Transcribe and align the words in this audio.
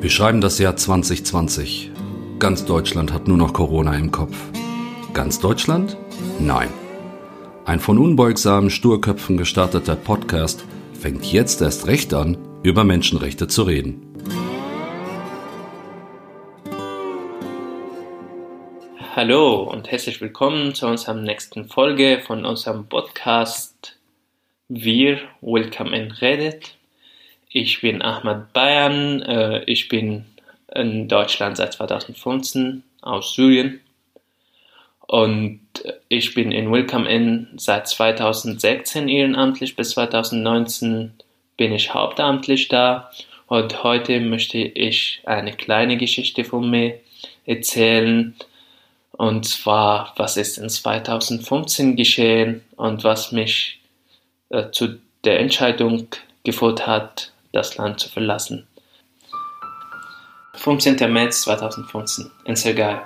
Wir 0.00 0.10
schreiben 0.10 0.40
das 0.40 0.60
Jahr 0.60 0.76
2020. 0.76 1.90
Ganz 2.38 2.64
Deutschland 2.64 3.12
hat 3.12 3.26
nur 3.26 3.36
noch 3.36 3.52
Corona 3.52 3.96
im 3.96 4.12
Kopf. 4.12 4.36
Ganz 5.12 5.40
Deutschland? 5.40 5.96
Nein. 6.38 6.68
Ein 7.64 7.80
von 7.80 7.98
unbeugsamen 7.98 8.70
Sturköpfen 8.70 9.36
gestarteter 9.36 9.96
Podcast 9.96 10.64
fängt 10.92 11.24
jetzt 11.32 11.62
erst 11.62 11.88
recht 11.88 12.14
an, 12.14 12.38
über 12.62 12.84
Menschenrechte 12.84 13.48
zu 13.48 13.64
reden. 13.64 14.14
Hallo 19.16 19.64
und 19.64 19.90
herzlich 19.90 20.20
willkommen 20.20 20.76
zu 20.76 20.86
unserer 20.86 21.14
nächsten 21.14 21.64
Folge 21.64 22.22
von 22.24 22.44
unserem 22.44 22.86
Podcast 22.86 23.98
Wir 24.68 25.18
Welcome 25.40 25.96
in 25.96 26.12
Reddit. 26.12 26.77
Ich 27.60 27.80
bin 27.80 28.02
Ahmad 28.02 28.52
Bayan, 28.52 29.20
äh, 29.22 29.64
ich 29.64 29.88
bin 29.88 30.26
in 30.72 31.08
Deutschland 31.08 31.56
seit 31.56 31.72
2015 31.72 32.84
aus 33.02 33.34
Syrien. 33.34 33.80
Und 35.08 35.60
ich 36.08 36.34
bin 36.34 36.52
in 36.52 36.70
Welcome 36.70 37.10
In 37.10 37.48
seit 37.56 37.88
2016 37.88 39.08
ehrenamtlich. 39.08 39.74
Bis 39.74 39.90
2019 39.90 41.14
bin 41.56 41.72
ich 41.72 41.92
hauptamtlich 41.92 42.68
da. 42.68 43.10
Und 43.48 43.82
heute 43.82 44.20
möchte 44.20 44.58
ich 44.58 45.20
eine 45.24 45.52
kleine 45.52 45.96
Geschichte 45.96 46.44
von 46.44 46.70
mir 46.70 47.00
erzählen. 47.44 48.36
Und 49.10 49.46
zwar 49.46 50.14
was 50.16 50.36
ist 50.36 50.58
in 50.58 50.68
2015 50.68 51.96
geschehen 51.96 52.62
und 52.76 53.02
was 53.02 53.32
mich 53.32 53.80
äh, 54.50 54.70
zu 54.70 55.00
der 55.24 55.40
Entscheidung 55.40 56.06
geführt 56.44 56.86
hat, 56.86 57.32
das 57.52 57.76
Land 57.76 58.00
zu 58.00 58.08
verlassen. 58.08 58.66
15. 60.54 61.12
März 61.12 61.42
2015 61.42 62.30
in 62.44 62.56
Sergai. 62.56 63.00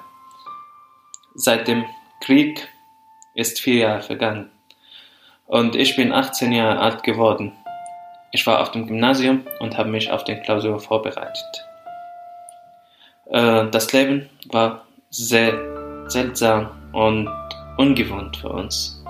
Seit 1.35 1.69
dem 1.69 1.85
Krieg 2.21 2.69
ist 3.35 3.61
vier 3.61 3.77
Jahre 3.77 4.03
vergangen 4.03 4.51
und 5.47 5.77
ich 5.77 5.97
bin 5.97 6.13
18 6.13 6.53
Jahre 6.53 6.81
alt 6.81 7.03
geworden. 7.03 7.53
Ich 8.31 8.47
war 8.47 8.61
auf 8.61 8.71
dem 8.71 8.87
Gymnasium 8.87 9.47
und 9.61 9.77
habe 9.77 9.91
mich 9.91 10.11
auf 10.11 10.25
den 10.25 10.43
Klausur 10.43 10.81
vorbereitet. 10.81 11.67
Äh, 13.31 13.69
das 13.71 13.93
Leben 13.93 14.31
war 14.51 14.87
sehr 15.11 15.53
seltsam 16.09 16.71
und 16.93 17.29
ungewohnt 17.77 18.39
für 18.39 18.49
uns. 18.49 19.05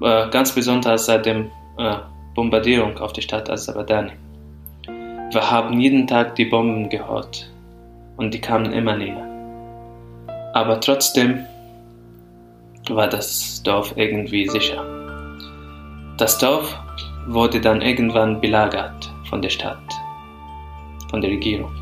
Äh, 0.00 0.28
ganz 0.30 0.52
besonders 0.52 1.06
seit 1.06 1.26
der 1.26 1.46
äh, 1.78 1.96
Bombardierung 2.34 2.98
auf 2.98 3.12
die 3.12 3.22
Stadt 3.22 3.48
Azerbaijan. 3.48 4.10
Wir 4.86 5.50
haben 5.50 5.80
jeden 5.80 6.06
Tag 6.06 6.34
die 6.34 6.44
Bomben 6.44 6.88
gehört 6.88 7.50
und 8.16 8.34
die 8.34 8.40
kamen 8.40 8.72
immer 8.72 8.96
näher. 8.96 9.24
Aber 10.52 10.80
trotzdem 10.80 11.44
war 12.90 13.08
das 13.08 13.62
Dorf 13.62 13.94
irgendwie 13.96 14.48
sicher. 14.48 14.84
Das 16.18 16.38
Dorf 16.38 16.76
wurde 17.26 17.60
dann 17.60 17.80
irgendwann 17.82 18.40
belagert 18.40 19.12
von 19.28 19.40
der 19.40 19.50
Stadt, 19.50 19.78
von 21.10 21.20
der 21.20 21.30
Regierung. 21.30 21.72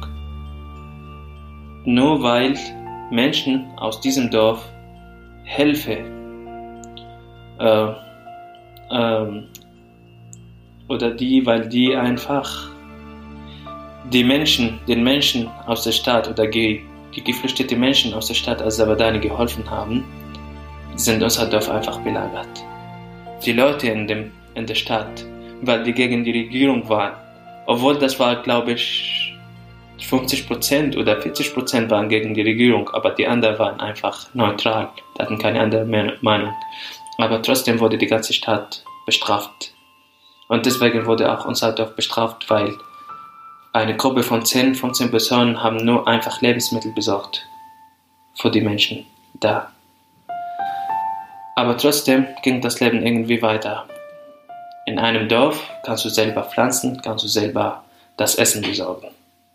Nur 1.84 2.22
weil 2.22 2.54
Menschen 3.10 3.66
aus 3.76 4.00
diesem 4.00 4.30
Dorf 4.30 4.64
Hilfe 5.44 5.98
äh, 7.58 7.88
äh, 8.90 9.42
oder 10.92 11.10
die, 11.10 11.44
weil 11.44 11.68
die 11.68 11.96
einfach 11.96 12.68
die 14.12 14.24
Menschen, 14.24 14.78
den 14.86 15.02
Menschen 15.02 15.48
aus 15.66 15.84
der 15.84 15.92
Stadt 15.92 16.28
oder 16.28 16.46
die, 16.46 16.82
die 17.16 17.24
geflüchteten 17.24 17.80
Menschen 17.80 18.12
aus 18.14 18.26
der 18.28 18.34
Stadt 18.34 18.60
Aserbaidschan 18.60 19.20
geholfen 19.20 19.68
haben, 19.70 20.04
sind 20.96 21.22
unser 21.22 21.46
Dorf 21.46 21.68
einfach 21.70 21.98
belagert. 22.00 22.64
Die 23.44 23.52
Leute 23.52 23.88
in, 23.88 24.06
dem, 24.06 24.30
in 24.54 24.66
der 24.66 24.74
Stadt, 24.74 25.24
weil 25.62 25.82
die 25.82 25.92
gegen 25.92 26.24
die 26.24 26.32
Regierung 26.32 26.86
waren, 26.88 27.14
obwohl 27.66 27.98
das 27.98 28.18
war, 28.20 28.42
glaube 28.42 28.72
ich, 28.72 29.34
50% 30.00 30.98
oder 30.98 31.18
40% 31.18 31.88
waren 31.88 32.08
gegen 32.08 32.34
die 32.34 32.42
Regierung, 32.42 32.90
aber 32.90 33.10
die 33.10 33.26
anderen 33.26 33.58
waren 33.58 33.80
einfach 33.80 34.26
neutral, 34.34 34.90
hatten 35.18 35.38
keine 35.38 35.60
andere 35.60 35.84
Meinung. 36.20 36.52
Aber 37.18 37.40
trotzdem 37.40 37.78
wurde 37.80 37.96
die 37.96 38.06
ganze 38.06 38.32
Stadt 38.32 38.84
bestraft. 39.06 39.71
Und 40.52 40.66
deswegen 40.66 41.06
wurde 41.06 41.32
auch 41.32 41.46
unser 41.46 41.72
Dorf 41.72 41.96
bestraft, 41.96 42.50
weil 42.50 42.74
eine 43.72 43.96
Gruppe 43.96 44.22
von 44.22 44.44
10, 44.44 44.74
15 44.74 45.10
Personen 45.10 45.62
haben 45.62 45.78
nur 45.78 46.06
einfach 46.06 46.42
Lebensmittel 46.42 46.92
besorgt 46.92 47.42
für 48.34 48.50
die 48.50 48.60
Menschen 48.60 49.06
da. 49.40 49.72
Aber 51.56 51.74
trotzdem 51.78 52.26
ging 52.42 52.60
das 52.60 52.80
Leben 52.80 53.00
irgendwie 53.02 53.40
weiter. 53.40 53.86
In 54.84 54.98
einem 54.98 55.26
Dorf 55.26 55.70
kannst 55.86 56.04
du 56.04 56.10
selber 56.10 56.42
pflanzen, 56.42 57.00
kannst 57.00 57.24
du 57.24 57.28
selber 57.28 57.82
das 58.18 58.34
Essen 58.34 58.60
besorgen. 58.60 59.08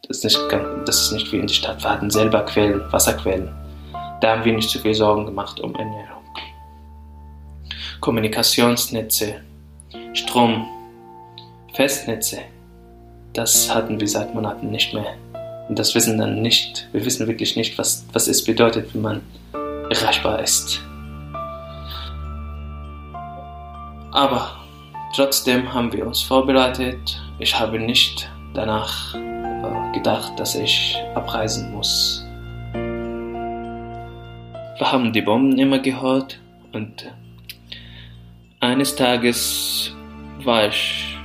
Das 0.08 0.18
ist 0.18 0.24
nicht, 0.24 0.40
das 0.88 1.00
ist 1.00 1.12
nicht 1.12 1.32
wie 1.32 1.38
in 1.38 1.46
der 1.46 1.54
Stadt. 1.54 1.84
Wir 1.84 1.92
hatten 1.92 2.10
selber 2.10 2.42
Quellen, 2.42 2.82
Wasserquellen. 2.92 3.54
Da 4.20 4.32
haben 4.32 4.46
wir 4.46 4.54
nicht 4.54 4.72
zu 4.72 4.80
viel 4.80 4.96
Sorgen 4.96 5.28
gemacht 5.28 5.60
um 5.60 5.76
Ernährung. 5.76 6.24
Kommunikationsnetze, 8.00 9.42
Strom, 10.14 10.66
Festnetze, 11.78 12.40
das 13.34 13.72
hatten 13.72 14.00
wir 14.00 14.08
seit 14.08 14.34
Monaten 14.34 14.72
nicht 14.72 14.96
mehr. 14.96 15.14
Und 15.70 15.78
das 15.78 15.94
wissen 15.94 16.18
dann 16.18 16.42
nicht, 16.42 16.88
wir 16.92 17.06
wissen 17.06 17.28
wirklich 17.28 17.56
nicht, 17.56 17.78
was, 17.78 18.04
was 18.14 18.28
es 18.28 18.44
bedeutet, 18.44 18.96
wenn 18.96 19.04
man 19.04 19.22
erreichbar 19.92 20.42
ist. 20.42 20.82
Aber 24.12 24.58
trotzdem 25.16 25.72
haben 25.72 25.94
wir 25.94 26.08
uns 26.08 26.24
vorbereitet. 26.24 27.22
Ich 27.38 27.60
habe 27.60 27.78
nicht 27.78 28.28
danach 28.56 29.14
gedacht, 29.94 30.32
dass 30.40 30.56
ich 30.56 30.98
abreisen 31.14 31.72
muss. 31.74 32.26
Wir 34.80 34.92
haben 34.92 35.14
die 35.14 35.22
Bomben 35.22 35.60
immer 35.60 35.78
gehört 35.78 36.40
und 36.74 37.14
eines 38.62 38.96
Tages 38.96 39.94
war 40.44 40.70
ich 40.70 41.17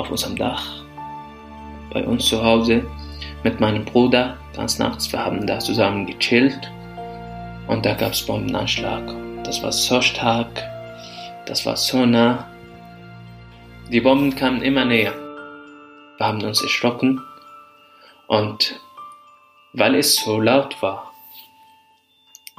auf 0.00 0.10
unserem 0.10 0.36
Dach 0.36 0.82
bei 1.92 2.04
uns 2.04 2.26
zu 2.26 2.42
Hause 2.42 2.84
mit 3.44 3.60
meinem 3.60 3.84
Bruder 3.84 4.36
ganz 4.54 4.78
nachts. 4.78 5.12
Wir 5.12 5.24
haben 5.24 5.46
da 5.46 5.58
zusammen 5.58 6.06
gechillt 6.06 6.70
und 7.68 7.84
da 7.84 7.94
gab 7.94 8.12
es 8.12 8.22
Bombenanschlag. 8.22 9.02
Das 9.44 9.62
war 9.62 9.72
so 9.72 10.00
stark, 10.00 10.62
das 11.46 11.66
war 11.66 11.76
so 11.76 12.06
nah. 12.06 12.48
Die 13.90 14.00
Bomben 14.00 14.34
kamen 14.34 14.62
immer 14.62 14.84
näher. 14.84 15.14
Wir 16.16 16.26
haben 16.26 16.42
uns 16.42 16.62
erschrocken 16.62 17.20
und 18.26 18.80
weil 19.72 19.94
es 19.96 20.16
so 20.16 20.40
laut 20.40 20.80
war, 20.82 21.12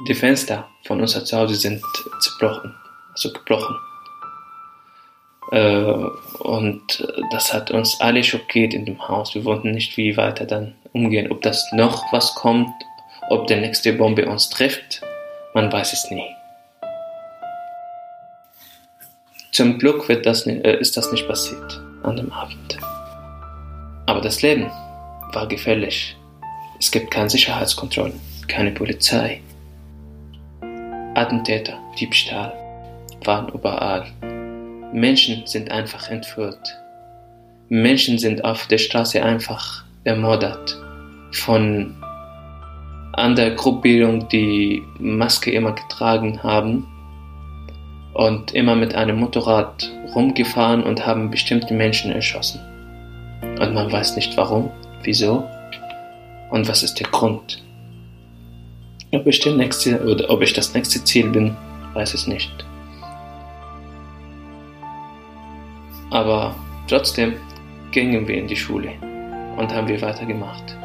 die 0.08 0.14
Fenster 0.14 0.68
von 0.84 1.00
unser 1.00 1.24
Zuhause 1.24 1.54
sind 1.54 1.82
zerbrochen, 2.20 2.74
also 3.12 3.32
gebrochen. 3.32 3.76
Äh, 5.52 5.84
und 6.38 7.06
das 7.30 7.52
hat 7.52 7.70
uns 7.70 8.00
alle 8.00 8.24
schockiert 8.24 8.74
in 8.74 8.86
dem 8.86 9.06
Haus. 9.06 9.34
Wir 9.34 9.44
wussten 9.44 9.72
nicht, 9.72 9.96
wie 9.96 10.16
weiter 10.16 10.46
dann 10.46 10.74
umgehen. 10.92 11.30
Ob 11.30 11.42
das 11.42 11.70
noch 11.72 12.12
was 12.12 12.34
kommt, 12.34 12.72
ob 13.28 13.46
die 13.46 13.56
nächste 13.56 13.92
Bombe 13.92 14.26
uns 14.26 14.48
trifft, 14.48 15.02
man 15.54 15.70
weiß 15.70 15.92
es 15.92 16.10
nie. 16.10 16.26
Zum 19.52 19.78
Glück 19.78 20.08
wird 20.08 20.24
das, 20.24 20.46
äh, 20.46 20.78
ist 20.78 20.96
das 20.96 21.12
nicht 21.12 21.28
passiert 21.28 21.80
an 22.02 22.16
dem 22.16 22.32
Abend. 22.32 22.78
Aber 24.06 24.22
das 24.22 24.40
Leben 24.40 24.70
war 25.32 25.46
gefährlich. 25.46 26.16
Es 26.78 26.90
gibt 26.90 27.10
keine 27.10 27.28
Sicherheitskontrollen, 27.28 28.18
keine 28.48 28.72
Polizei. 28.72 29.42
Attentäter, 31.14 31.78
Diebstahl 32.00 32.54
waren 33.24 33.48
überall. 33.48 34.06
Menschen 34.92 35.46
sind 35.46 35.70
einfach 35.70 36.08
entführt. 36.08 36.78
Menschen 37.68 38.18
sind 38.18 38.44
auf 38.44 38.66
der 38.66 38.78
Straße 38.78 39.22
einfach 39.22 39.84
ermordet 40.04 40.78
von 41.32 41.94
anderen 43.12 43.56
Gruppierungen, 43.56 44.28
die 44.28 44.82
Maske 44.98 45.50
immer 45.50 45.72
getragen 45.72 46.42
haben 46.42 46.86
und 48.14 48.54
immer 48.54 48.74
mit 48.74 48.94
einem 48.94 49.16
Motorrad 49.16 49.90
rumgefahren 50.14 50.82
und 50.82 51.06
haben 51.06 51.30
bestimmte 51.30 51.72
Menschen 51.72 52.12
erschossen. 52.12 52.60
Und 53.42 53.74
man 53.74 53.90
weiß 53.90 54.16
nicht 54.16 54.36
warum, 54.36 54.70
wieso 55.02 55.48
und 56.50 56.68
was 56.68 56.82
ist 56.82 57.00
der 57.00 57.08
Grund. 57.08 57.62
Ob 59.12 59.26
ich, 59.26 59.44
nächste, 59.44 60.28
ob 60.28 60.42
ich 60.42 60.52
das 60.52 60.74
nächste 60.74 61.02
Ziel 61.04 61.28
bin, 61.28 61.56
weiß 61.94 62.14
ich 62.14 62.26
nicht. 62.26 62.50
Aber 66.12 66.54
trotzdem 66.88 67.40
gingen 67.90 68.28
wir 68.28 68.36
in 68.36 68.46
die 68.46 68.56
Schule. 68.56 68.92
und 69.56 69.72
haben 69.72 69.88
wir 69.88 70.00
weitergemacht. 70.00 70.76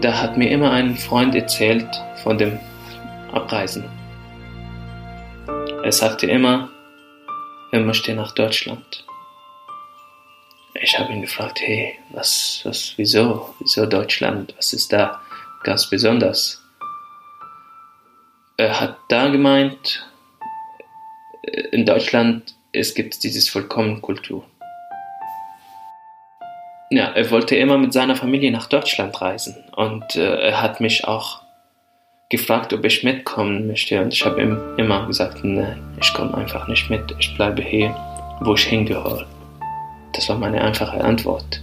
Da 0.00 0.22
hat 0.22 0.36
mir 0.36 0.50
immer 0.50 0.70
ein 0.70 0.96
Freund 0.96 1.34
erzählt 1.34 1.88
von 2.22 2.38
dem 2.38 2.58
Abreisen. 3.32 3.84
Er 5.82 5.92
sagte 5.92 6.26
immer, 6.26 6.70
er 7.72 7.80
möchte 7.80 8.14
nach 8.14 8.32
Deutschland. 8.32 9.04
Ich 10.74 10.96
habe 10.98 11.12
ihn 11.12 11.22
gefragt, 11.22 11.60
hey, 11.60 11.98
was, 12.10 12.60
was, 12.64 12.94
wieso, 12.96 13.54
wieso 13.58 13.84
Deutschland, 13.86 14.54
was 14.56 14.72
ist 14.72 14.92
da 14.92 15.20
ganz 15.64 15.90
besonders? 15.90 16.62
Er 18.56 18.80
hat 18.80 18.96
da 19.08 19.28
gemeint, 19.28 20.06
in 21.72 21.84
Deutschland 21.84 22.54
es 22.72 22.94
gibt 22.94 23.22
dieses 23.22 23.48
Vollkommenkultur. 23.48 24.44
Ja, 26.90 27.12
er 27.12 27.30
wollte 27.30 27.56
immer 27.56 27.76
mit 27.76 27.92
seiner 27.92 28.16
Familie 28.16 28.50
nach 28.50 28.66
Deutschland 28.66 29.20
reisen 29.20 29.56
und 29.76 30.16
äh, 30.16 30.48
er 30.48 30.62
hat 30.62 30.80
mich 30.80 31.06
auch 31.06 31.42
gefragt, 32.30 32.72
ob 32.72 32.84
ich 32.84 33.04
mitkommen 33.04 33.66
möchte 33.66 34.00
und 34.00 34.12
ich 34.12 34.24
habe 34.24 34.40
ihm 34.40 34.58
immer 34.78 35.06
gesagt, 35.06 35.44
nein, 35.44 35.78
ich 36.00 36.12
komme 36.14 36.34
einfach 36.34 36.66
nicht 36.68 36.88
mit, 36.88 37.02
ich 37.18 37.34
bleibe 37.36 37.62
hier, 37.62 37.94
wo 38.40 38.54
ich 38.54 38.64
hingehöre. 38.64 39.26
Das 40.12 40.28
war 40.28 40.38
meine 40.38 40.62
einfache 40.62 41.02
Antwort. 41.02 41.62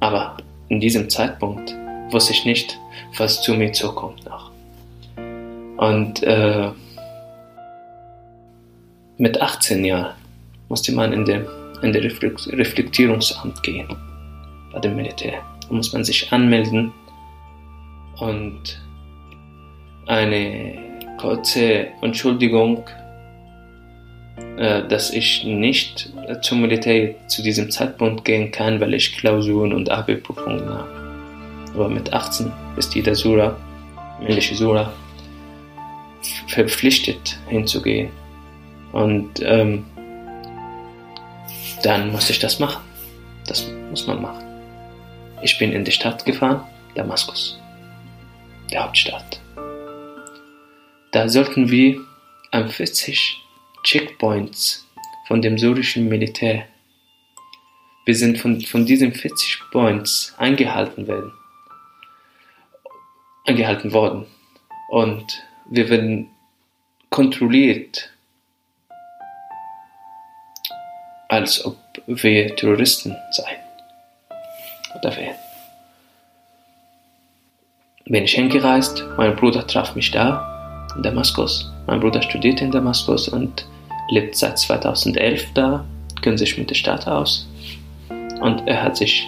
Aber 0.00 0.36
in 0.68 0.80
diesem 0.80 1.08
Zeitpunkt 1.10 1.74
wusste 2.10 2.32
ich 2.32 2.44
nicht, 2.44 2.78
was 3.18 3.42
zu 3.42 3.54
mir 3.54 3.72
zukommt 3.72 4.24
noch. 4.24 4.50
Und 5.76 6.22
äh, 6.22 6.70
mit 9.18 9.40
18 9.40 9.84
Jahren 9.84 10.14
musste 10.74 10.92
man 10.92 11.12
in 11.12 11.24
den 11.24 11.46
in 11.82 11.92
der 11.92 12.02
Reflektierungsamt 12.02 13.62
gehen 13.62 13.86
bei 14.72 14.80
dem 14.80 14.96
Militär. 14.96 15.40
Da 15.68 15.72
muss 15.72 15.92
man 15.92 16.02
sich 16.02 16.32
anmelden 16.32 16.92
und 18.18 18.82
eine 20.06 20.74
kurze 21.20 21.86
Entschuldigung, 22.02 22.84
äh, 24.56 24.82
dass 24.88 25.12
ich 25.12 25.44
nicht 25.44 26.12
zum 26.42 26.62
Militär 26.62 27.14
zu 27.28 27.40
diesem 27.40 27.70
Zeitpunkt 27.70 28.24
gehen 28.24 28.50
kann, 28.50 28.80
weil 28.80 28.94
ich 28.94 29.16
Klausuren 29.16 29.72
und 29.72 29.88
AB-Prüfungen 29.90 30.68
habe. 30.68 30.88
Aber 31.74 31.88
mit 31.88 32.12
18 32.12 32.50
ist 32.76 32.92
jeder 32.96 33.14
Sura, 33.14 33.56
männliche 34.20 34.56
Sura, 34.56 34.92
verpflichtet 36.48 37.38
hinzugehen. 37.48 38.10
Und 38.90 39.40
ähm, 39.44 39.84
dann 41.84 42.10
musste 42.10 42.32
ich 42.32 42.38
das 42.38 42.58
machen. 42.58 42.82
Das 43.46 43.68
muss 43.90 44.06
man 44.06 44.22
machen. 44.22 44.44
Ich 45.42 45.58
bin 45.58 45.72
in 45.72 45.84
die 45.84 45.92
Stadt 45.92 46.24
gefahren, 46.24 46.64
Damaskus, 46.94 47.60
der 48.70 48.84
Hauptstadt. 48.84 49.40
Da 51.12 51.28
sollten 51.28 51.70
wir 51.70 52.00
an 52.50 52.70
40 52.70 53.36
Checkpoints 53.84 54.88
von 55.28 55.42
dem 55.42 55.58
syrischen 55.58 56.08
Militär, 56.08 56.66
wir 58.06 58.14
sind 58.14 58.38
von, 58.38 58.60
von 58.60 58.84
diesen 58.84 59.12
40 59.12 59.60
Points 59.70 60.34
eingehalten 60.36 61.06
werden, 61.06 61.32
angehalten 63.46 63.92
worden. 63.92 64.26
Und 64.90 65.42
wir 65.70 65.88
werden 65.88 66.30
kontrolliert, 67.08 68.13
als 71.34 71.64
ob 71.64 71.76
wir 72.06 72.54
Terroristen 72.54 73.16
seien 73.32 73.58
oder 74.96 75.16
wären. 75.16 75.34
Bin 78.06 78.24
ich 78.24 78.34
hingereist, 78.34 79.04
mein 79.16 79.34
Bruder 79.34 79.66
traf 79.66 79.96
mich 79.96 80.10
da 80.12 80.86
in 80.94 81.02
Damaskus. 81.02 81.72
Mein 81.86 81.98
Bruder 81.98 82.22
studiert 82.22 82.60
in 82.60 82.70
Damaskus 82.70 83.28
und 83.28 83.66
lebt 84.10 84.36
seit 84.36 84.58
2011 84.58 85.46
da, 85.54 85.84
kennt 86.22 86.38
sich 86.38 86.56
mit 86.56 86.70
der 86.70 86.76
Stadt 86.76 87.08
aus. 87.08 87.48
Und 88.40 88.68
er 88.68 88.82
hat 88.82 88.96
sich, 88.96 89.26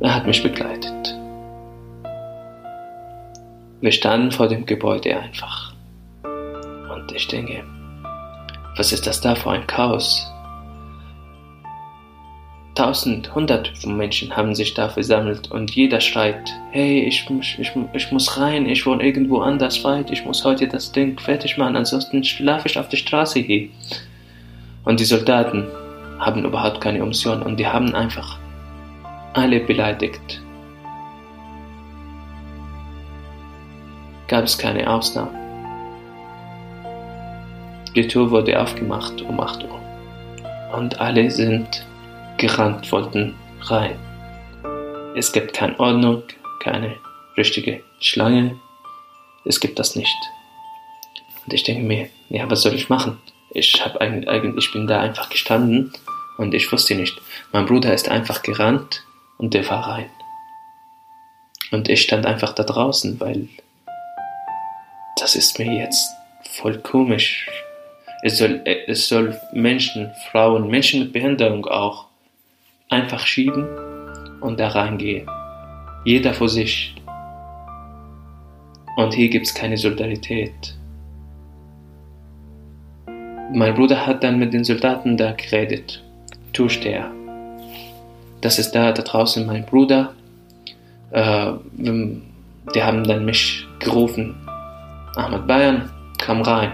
er 0.00 0.14
hat 0.14 0.26
mich 0.26 0.42
begleitet. 0.42 1.16
Wir 3.80 3.92
standen 3.92 4.32
vor 4.32 4.48
dem 4.48 4.66
Gebäude 4.66 5.16
einfach. 5.18 5.72
Und 6.24 7.12
ich 7.14 7.28
denke, 7.28 7.64
was 8.78 8.92
ist 8.92 9.06
das 9.08 9.20
da 9.20 9.34
für 9.34 9.50
ein 9.50 9.66
Chaos? 9.66 10.30
Tausend, 12.76 13.34
hundert 13.34 13.76
von 13.76 13.96
Menschen 13.96 14.36
haben 14.36 14.54
sich 14.54 14.72
da 14.72 14.88
versammelt 14.88 15.50
und 15.50 15.72
jeder 15.72 16.00
schreit, 16.00 16.48
hey, 16.70 17.00
ich, 17.00 17.28
ich, 17.28 17.72
ich 17.92 18.12
muss 18.12 18.40
rein, 18.40 18.66
ich 18.66 18.86
wohne 18.86 19.02
irgendwo 19.02 19.40
anders 19.40 19.82
weit, 19.82 20.12
ich 20.12 20.24
muss 20.24 20.44
heute 20.44 20.68
das 20.68 20.92
Ding 20.92 21.18
fertig 21.18 21.58
machen, 21.58 21.74
ansonsten 21.74 22.22
schlafe 22.22 22.68
ich 22.68 22.78
auf 22.78 22.88
der 22.88 22.98
Straße 22.98 23.40
hier. 23.40 23.68
Und 24.84 25.00
die 25.00 25.04
Soldaten 25.04 25.66
haben 26.20 26.44
überhaupt 26.44 26.80
keine 26.80 26.98
Emotionen 26.98 27.42
und 27.42 27.58
die 27.58 27.66
haben 27.66 27.96
einfach 27.96 28.38
alle 29.32 29.58
beleidigt. 29.58 30.40
Gab 34.28 34.44
es 34.44 34.56
keine 34.56 34.88
Ausnahmen. 34.88 35.37
Die 37.98 38.06
Tür 38.06 38.30
wurde 38.30 38.62
aufgemacht 38.62 39.22
um 39.22 39.40
8 39.40 39.64
Uhr 39.64 39.80
und 40.72 41.00
alle 41.00 41.28
sind 41.32 41.84
gerannt, 42.36 42.92
wollten 42.92 43.34
rein. 43.62 43.98
Es 45.16 45.32
gibt 45.32 45.52
keine 45.52 45.80
Ordnung, 45.80 46.22
keine 46.62 46.94
richtige 47.36 47.82
Schlange. 47.98 48.56
Es 49.44 49.58
gibt 49.58 49.80
das 49.80 49.96
nicht. 49.96 50.16
Und 51.44 51.52
ich 51.52 51.64
denke 51.64 51.82
mir, 51.82 52.08
ja, 52.28 52.48
was 52.48 52.62
soll 52.62 52.74
ich 52.74 52.88
machen? 52.88 53.18
Ich 53.50 53.84
habe 53.84 54.00
eigentlich, 54.00 54.66
ich 54.66 54.72
bin 54.72 54.86
da 54.86 55.00
einfach 55.00 55.28
gestanden 55.28 55.92
und 56.36 56.54
ich 56.54 56.70
wusste 56.70 56.94
nicht. 56.94 57.20
Mein 57.50 57.66
Bruder 57.66 57.92
ist 57.92 58.08
einfach 58.08 58.42
gerannt 58.42 59.02
und 59.38 59.54
der 59.54 59.68
war 59.68 59.88
rein. 59.88 60.10
Und 61.72 61.88
ich 61.88 62.02
stand 62.02 62.26
einfach 62.26 62.52
da 62.52 62.62
draußen, 62.62 63.18
weil 63.18 63.48
das 65.16 65.34
ist 65.34 65.58
mir 65.58 65.72
jetzt 65.72 66.12
voll 66.52 66.78
komisch. 66.78 67.48
Es 68.22 68.38
soll, 68.38 68.60
es 68.64 69.08
soll 69.08 69.38
Menschen, 69.52 70.10
Frauen, 70.30 70.68
Menschen 70.68 71.00
mit 71.00 71.12
Behinderung 71.12 71.66
auch 71.66 72.06
einfach 72.88 73.26
schieben 73.26 73.66
und 74.40 74.58
da 74.58 74.68
reingehen. 74.68 75.28
Jeder 76.04 76.34
für 76.34 76.48
sich. 76.48 76.94
Und 78.96 79.14
hier 79.14 79.28
gibt 79.28 79.46
es 79.46 79.54
keine 79.54 79.76
Solidarität. 79.76 80.74
Mein 83.52 83.74
Bruder 83.74 84.06
hat 84.06 84.24
dann 84.24 84.38
mit 84.38 84.52
den 84.52 84.64
Soldaten 84.64 85.16
da 85.16 85.32
geredet. 85.32 86.02
Türsteher. 86.52 87.10
Das 88.40 88.58
ist 88.58 88.72
da, 88.72 88.92
da 88.92 89.02
draußen 89.02 89.46
mein 89.46 89.64
Bruder. 89.64 90.12
Äh, 91.10 91.52
die 91.76 92.82
haben 92.82 93.04
dann 93.04 93.24
mich 93.24 93.66
gerufen. 93.78 94.34
Ahmad 95.14 95.46
Bayern, 95.46 95.90
kam 96.18 96.42
rein. 96.42 96.72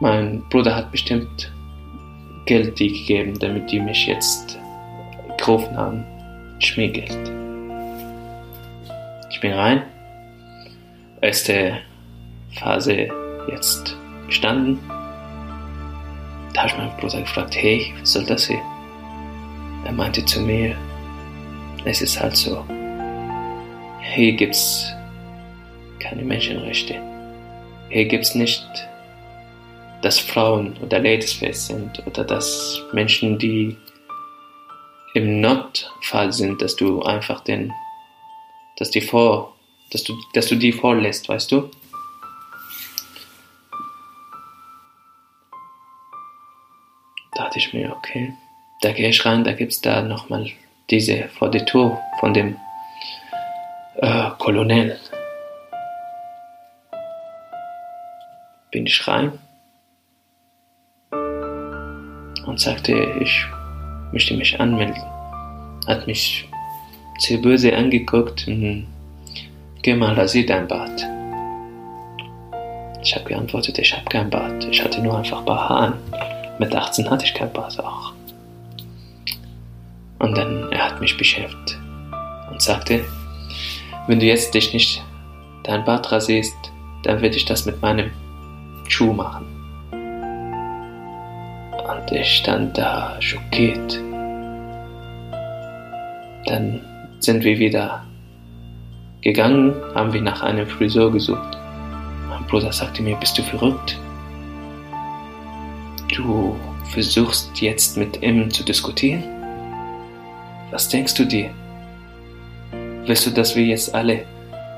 Mein 0.00 0.42
Bruder 0.48 0.74
hat 0.74 0.90
bestimmt 0.90 1.52
Geld 2.46 2.78
die 2.78 2.88
gegeben, 2.88 3.38
damit 3.38 3.70
die 3.70 3.78
mich 3.78 4.06
jetzt 4.06 4.58
gerufen 5.36 5.76
haben. 5.76 6.04
Schmiergeld. 6.58 7.30
Ich 9.30 9.40
bin 9.40 9.52
rein. 9.52 9.82
Erste 11.20 11.78
Phase 12.52 13.08
jetzt 13.48 13.94
bestanden. 14.26 14.78
Da 16.54 16.62
habe 16.62 16.68
ich 16.68 16.78
meinen 16.78 16.96
Bruder 16.96 17.20
gefragt, 17.20 17.54
hey, 17.56 17.92
was 18.00 18.12
soll 18.14 18.24
das 18.24 18.46
hier? 18.46 18.60
Er 19.84 19.92
meinte 19.92 20.24
zu 20.24 20.40
mir, 20.40 20.76
es 21.84 22.00
ist 22.00 22.18
halt 22.18 22.36
so. 22.36 22.64
Hier 24.00 24.32
gibt's 24.32 24.94
keine 25.98 26.22
Menschenrechte. 26.22 26.96
Hier 27.90 28.06
gibt's 28.06 28.34
nicht 28.34 28.66
dass 30.02 30.18
Frauen 30.18 30.76
oder 30.78 30.98
Ladies 30.98 31.32
first 31.32 31.66
sind 31.66 32.04
oder 32.06 32.24
dass 32.24 32.82
Menschen, 32.92 33.38
die 33.38 33.76
im 35.14 35.40
Notfall 35.40 36.32
sind, 36.32 36.62
dass 36.62 36.76
du 36.76 37.02
einfach 37.02 37.40
den, 37.40 37.72
dass 38.78 38.90
die 38.90 39.00
vor, 39.00 39.56
dass 39.90 40.04
du, 40.04 40.14
dass 40.34 40.46
du 40.46 40.56
die 40.56 40.72
vorlässt, 40.72 41.28
weißt 41.28 41.52
du? 41.52 41.70
Da 47.34 47.44
dachte 47.44 47.58
ich 47.58 47.72
mir, 47.72 47.94
okay, 47.96 48.32
da 48.82 48.92
gehe 48.92 49.08
ich 49.08 49.24
rein, 49.24 49.44
da 49.44 49.52
gibt's 49.52 49.80
da 49.80 50.02
nochmal 50.02 50.50
diese 50.90 51.28
vor 51.28 51.50
der 51.50 51.64
Tür 51.66 52.00
von 52.18 52.34
dem 52.34 52.56
äh, 53.96 54.30
Kolonel. 54.38 54.98
Bin 58.70 58.86
ich 58.86 59.06
rein? 59.06 59.38
Und 62.46 62.60
sagte, 62.60 62.92
ich 63.20 63.44
möchte 64.12 64.36
mich 64.36 64.60
anmelden. 64.60 65.02
Hat 65.86 66.06
mich 66.06 66.48
sehr 67.18 67.38
böse 67.38 67.76
angeguckt. 67.76 68.46
Hm, 68.46 68.86
geh 69.82 69.94
mal, 69.94 70.14
rasier 70.14 70.46
dein 70.46 70.66
Bart. 70.66 71.06
Ich 73.02 73.14
habe 73.14 73.24
geantwortet, 73.24 73.78
ich 73.78 73.92
habe 73.94 74.04
kein 74.04 74.28
Bart. 74.28 74.64
Ich 74.70 74.84
hatte 74.84 75.00
nur 75.02 75.16
einfach 75.16 75.38
ein 75.38 75.44
paar 75.44 75.68
Haaren. 75.68 75.94
Mit 76.58 76.74
18 76.74 77.08
hatte 77.10 77.24
ich 77.24 77.34
kein 77.34 77.52
Bart 77.52 77.78
auch. 77.82 78.12
Und 80.18 80.36
dann, 80.36 80.70
er 80.70 80.84
hat 80.84 81.00
mich 81.00 81.16
beschäftigt 81.16 81.78
und 82.50 82.60
sagte, 82.60 83.04
wenn 84.06 84.20
du 84.20 84.26
jetzt 84.26 84.52
dich 84.54 84.74
nicht 84.74 85.02
dein 85.64 85.84
Bart 85.84 86.12
rasierst, 86.12 86.54
dann 87.04 87.22
werde 87.22 87.36
ich 87.36 87.46
das 87.46 87.64
mit 87.64 87.80
meinem 87.80 88.10
Schuh 88.88 89.12
machen. 89.12 89.59
Und 91.90 92.12
ich 92.12 92.36
stand 92.36 92.78
da 92.78 93.16
schockiert. 93.20 94.00
Dann 96.46 96.80
sind 97.18 97.42
wir 97.42 97.58
wieder 97.58 98.04
gegangen, 99.22 99.74
haben 99.94 100.12
wir 100.12 100.22
nach 100.22 100.42
einem 100.42 100.66
Friseur 100.66 101.10
gesucht. 101.10 101.58
Mein 102.28 102.46
Bruder 102.46 102.72
sagte 102.72 103.02
mir, 103.02 103.16
bist 103.16 103.36
du 103.38 103.42
verrückt? 103.42 103.98
Du 106.14 106.56
versuchst 106.92 107.60
jetzt 107.60 107.96
mit 107.96 108.22
ihm 108.22 108.50
zu 108.50 108.64
diskutieren? 108.64 109.24
Was 110.70 110.88
denkst 110.88 111.14
du 111.14 111.24
dir? 111.24 111.50
Willst 113.04 113.26
du, 113.26 113.30
dass 113.30 113.56
wir 113.56 113.64
jetzt 113.64 113.94
alle 113.94 114.24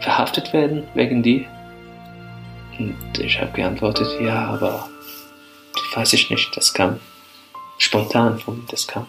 verhaftet 0.00 0.52
werden 0.52 0.85
wegen 0.95 1.23
dir? 1.23 1.45
Und 2.78 3.19
ich 3.19 3.40
habe 3.40 3.52
geantwortet, 3.52 4.09
ja, 4.21 4.47
aber 4.47 4.88
weiß 5.97 6.13
ich 6.15 6.31
nicht, 6.31 6.57
das 6.57 6.75
kam 6.75 7.01
spontan 7.79 8.39
von 8.39 8.59
mir, 8.59 8.67
das 8.69 8.87
kam 8.87 9.07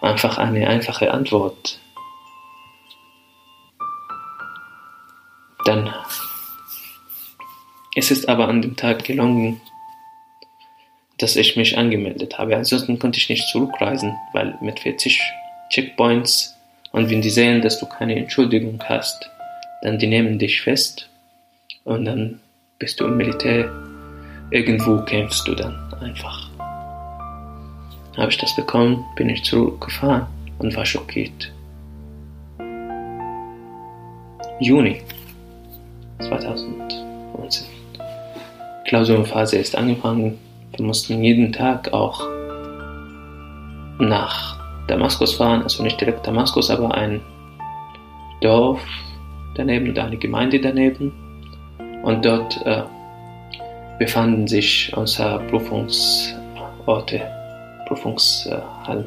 einfach 0.00 0.38
eine 0.38 0.68
einfache 0.68 1.12
Antwort. 1.12 1.78
Dann 5.64 5.92
ist 7.94 8.10
es 8.10 8.26
aber 8.26 8.48
an 8.48 8.60
dem 8.60 8.76
Tag 8.76 9.04
gelungen, 9.04 9.60
dass 11.18 11.36
ich 11.36 11.56
mich 11.56 11.78
angemeldet 11.78 12.38
habe. 12.38 12.56
Ansonsten 12.56 12.98
konnte 12.98 13.18
ich 13.18 13.28
nicht 13.28 13.48
zurückreisen, 13.48 14.14
weil 14.32 14.58
mit 14.60 14.80
40 14.80 15.20
Checkpoints 15.70 16.54
und 16.92 17.10
wenn 17.10 17.22
die 17.22 17.30
sehen, 17.30 17.62
dass 17.62 17.78
du 17.78 17.86
keine 17.86 18.16
Entschuldigung 18.16 18.82
hast, 18.84 19.30
dann 19.82 19.98
die 19.98 20.06
nehmen 20.06 20.38
dich 20.38 20.60
fest 20.60 21.08
und 21.84 22.04
dann 22.04 22.40
bist 22.78 23.00
du 23.00 23.06
im 23.06 23.16
Militär. 23.16 23.72
Irgendwo 24.50 25.02
kämpfst 25.04 25.48
du 25.48 25.54
dann 25.54 25.83
einfach. 26.04 26.50
Habe 28.16 28.30
ich 28.30 28.38
das 28.38 28.54
bekommen, 28.54 29.04
bin 29.16 29.28
ich 29.28 29.42
zurückgefahren 29.42 30.26
und 30.58 30.76
war 30.76 30.86
schockiert. 30.86 31.52
Juni 34.60 35.02
2019. 36.20 37.66
Klausurphase 38.86 39.58
ist 39.58 39.76
angefangen. 39.76 40.38
Wir 40.76 40.86
mussten 40.86 41.22
jeden 41.24 41.52
Tag 41.52 41.92
auch 41.92 42.24
nach 43.98 44.58
Damaskus 44.86 45.34
fahren, 45.34 45.62
also 45.62 45.82
nicht 45.82 46.00
direkt 46.00 46.26
Damaskus, 46.26 46.70
aber 46.70 46.94
ein 46.94 47.20
Dorf 48.40 48.80
daneben 49.54 49.90
oder 49.90 50.04
eine 50.04 50.16
Gemeinde 50.16 50.60
daneben. 50.60 51.12
Und 52.02 52.24
dort 52.24 52.64
äh, 52.66 52.82
befanden 53.98 54.46
sich 54.46 54.92
unsere 54.96 55.38
Prüfungsorte, 55.48 57.22
Prüfungshallen. 57.86 59.06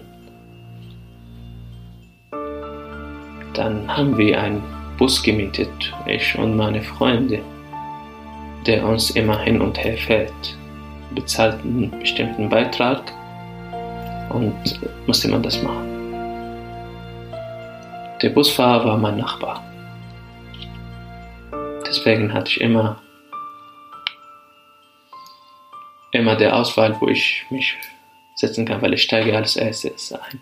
Dann 3.53 3.87
haben 3.87 4.17
wir 4.17 4.39
einen 4.39 4.63
Bus 4.97 5.21
gemietet, 5.21 5.93
ich 6.05 6.37
und 6.37 6.55
meine 6.55 6.81
Freunde, 6.81 7.39
der 8.65 8.85
uns 8.85 9.09
immer 9.11 9.39
hin 9.39 9.61
und 9.61 9.83
her 9.83 9.97
fährt. 9.97 10.57
Bezahlt 11.15 11.59
einen 11.63 11.91
bestimmten 11.99 12.49
Beitrag 12.49 13.01
und 14.29 14.53
musste 15.07 15.29
man 15.29 15.41
das 15.41 15.61
machen. 15.63 15.87
Der 18.21 18.29
Busfahrer 18.29 18.85
war 18.85 18.97
mein 18.97 19.17
Nachbar. 19.17 19.63
Deswegen 21.87 22.33
hatte 22.33 22.51
ich 22.51 22.61
immer 22.61 22.97
immer 26.17 26.35
der 26.35 26.55
Auswahl, 26.55 26.99
wo 26.99 27.07
ich 27.07 27.45
mich 27.49 27.77
setzen 28.35 28.65
kann, 28.65 28.81
weil 28.81 28.93
ich 28.93 29.03
steige 29.03 29.35
als 29.35 29.55
erstes 29.55 30.11
ein. 30.11 30.41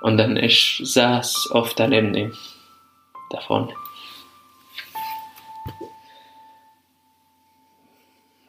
Und 0.00 0.18
dann 0.18 0.36
ich 0.36 0.80
saß 0.82 1.50
oft 1.52 1.78
daneben 1.78 2.14
ihm, 2.14 2.32
davon. 3.30 3.72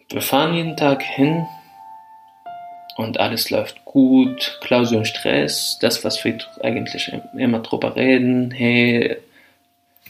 Wir 0.10 0.22
fahren 0.22 0.54
jeden 0.54 0.78
Tag 0.78 1.04
hin 1.04 1.46
und 2.96 3.20
alles 3.20 3.50
läuft 3.50 3.84
gut, 3.86 4.58
Klausur 4.62 5.00
und 5.00 5.08
Stress, 5.08 5.78
das, 5.82 6.04
was 6.04 6.24
wir 6.24 6.38
eigentlich 6.62 7.12
immer 7.38 7.60
drüber 7.60 7.96
reden, 7.96 8.52
hey, 8.52 9.18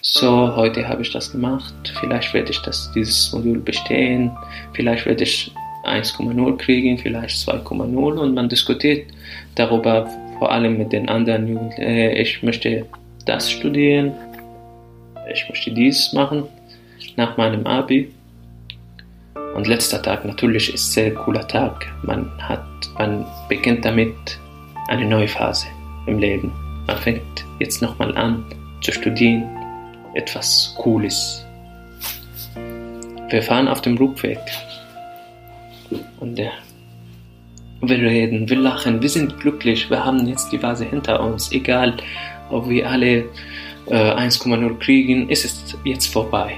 so, 0.01 0.56
heute 0.56 0.88
habe 0.88 1.01
ich 1.01 1.12
das 1.12 1.32
gemacht, 1.32 1.74
vielleicht 2.00 2.34
werde 2.34 2.51
ich 2.51 2.62
das, 2.62 2.91
dieses 2.94 3.34
Modul 3.34 3.60
bestehen, 3.60 4.38
vielleicht 4.74 5.06
werde 5.06 5.24
ich 5.24 5.51
1,0 5.88 6.58
kriegen, 6.58 6.98
vielleicht 6.98 7.38
2,0 7.38 8.17
und 8.17 8.34
man 8.34 8.50
diskutiert 8.50 9.08
darüber, 9.56 10.10
vor 10.38 10.51
allem 10.51 10.77
mit 10.77 10.91
den 10.94 11.10
anderen 11.10 11.48
Jugendlichen, 11.48 11.82
äh, 11.82 12.22
ich 12.22 12.44
möchte 12.44 12.86
das 13.25 13.51
studieren, 13.51 14.13
ich 15.32 15.48
möchte 15.50 15.72
dies 15.72 16.13
machen 16.13 16.44
nach 17.15 17.38
meinem 17.38 17.65
Abi. 17.65 18.12
Und 19.56 19.67
letzter 19.67 20.01
Tag 20.01 20.24
natürlich 20.24 20.74
ist 20.74 20.94
sehr 20.94 21.13
cooler 21.13 21.48
Tag. 21.48 21.88
Man 22.03 22.32
hat, 22.39 22.63
man 22.98 23.25
beginnt 23.50 23.84
damit 23.84 24.13
eine 24.88 25.06
neue 25.06 25.27
Phase 25.27 25.67
im 26.06 26.20
Leben. 26.20 26.51
Man 26.86 26.98
fängt 26.98 27.46
jetzt 27.60 27.82
nochmal 27.82 28.15
an 28.15 28.46
zu 28.82 28.91
studieren, 28.91 29.44
etwas 30.13 30.75
Cooles. 30.77 31.44
Wir 33.29 33.41
fahren 33.41 33.67
auf 33.67 33.82
dem 33.82 33.98
Rückweg 33.98 34.39
und 36.20 36.39
äh, 36.39 36.50
wir 37.82 37.98
reden, 37.98 38.50
wir 38.50 38.58
lachen, 38.58 39.01
wir 39.01 39.10
sind 39.10 39.39
glücklich, 39.39 39.89
wir 39.89 40.03
haben 40.03 40.27
jetzt 40.27 40.51
die 40.51 40.58
Phase 40.58 40.86
hinter 40.86 41.20
uns. 41.22 41.51
Egal, 41.51 41.98
ob 42.50 42.67
wir 42.70 42.89
alle 42.89 43.25
äh, 43.88 44.13
1,0 44.13 44.79
kriegen, 44.79 45.29
ist 45.29 45.46
es 45.46 45.77
jetzt 45.84 46.08
vorbei. 46.08 46.58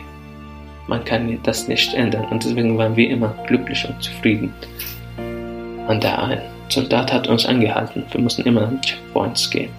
Man 0.88 1.04
kann 1.06 1.38
das 1.44 1.68
nicht 1.68 1.94
ändern 1.94 2.26
und 2.26 2.44
deswegen 2.44 2.78
waren 2.78 2.96
wir 2.96 3.10
immer 3.10 3.36
glücklich 3.48 3.86
und 3.88 4.02
zufrieden. 4.02 4.54
Und 5.88 6.04
der 6.04 6.42
Soldat 6.70 7.12
hat 7.12 7.28
uns 7.28 7.46
angehalten, 7.46 8.04
wir 8.12 8.22
mussten 8.22 8.44
immer 8.44 8.68
an 8.68 8.82
Checkpoints 8.82 9.50
gehen. 9.50 9.72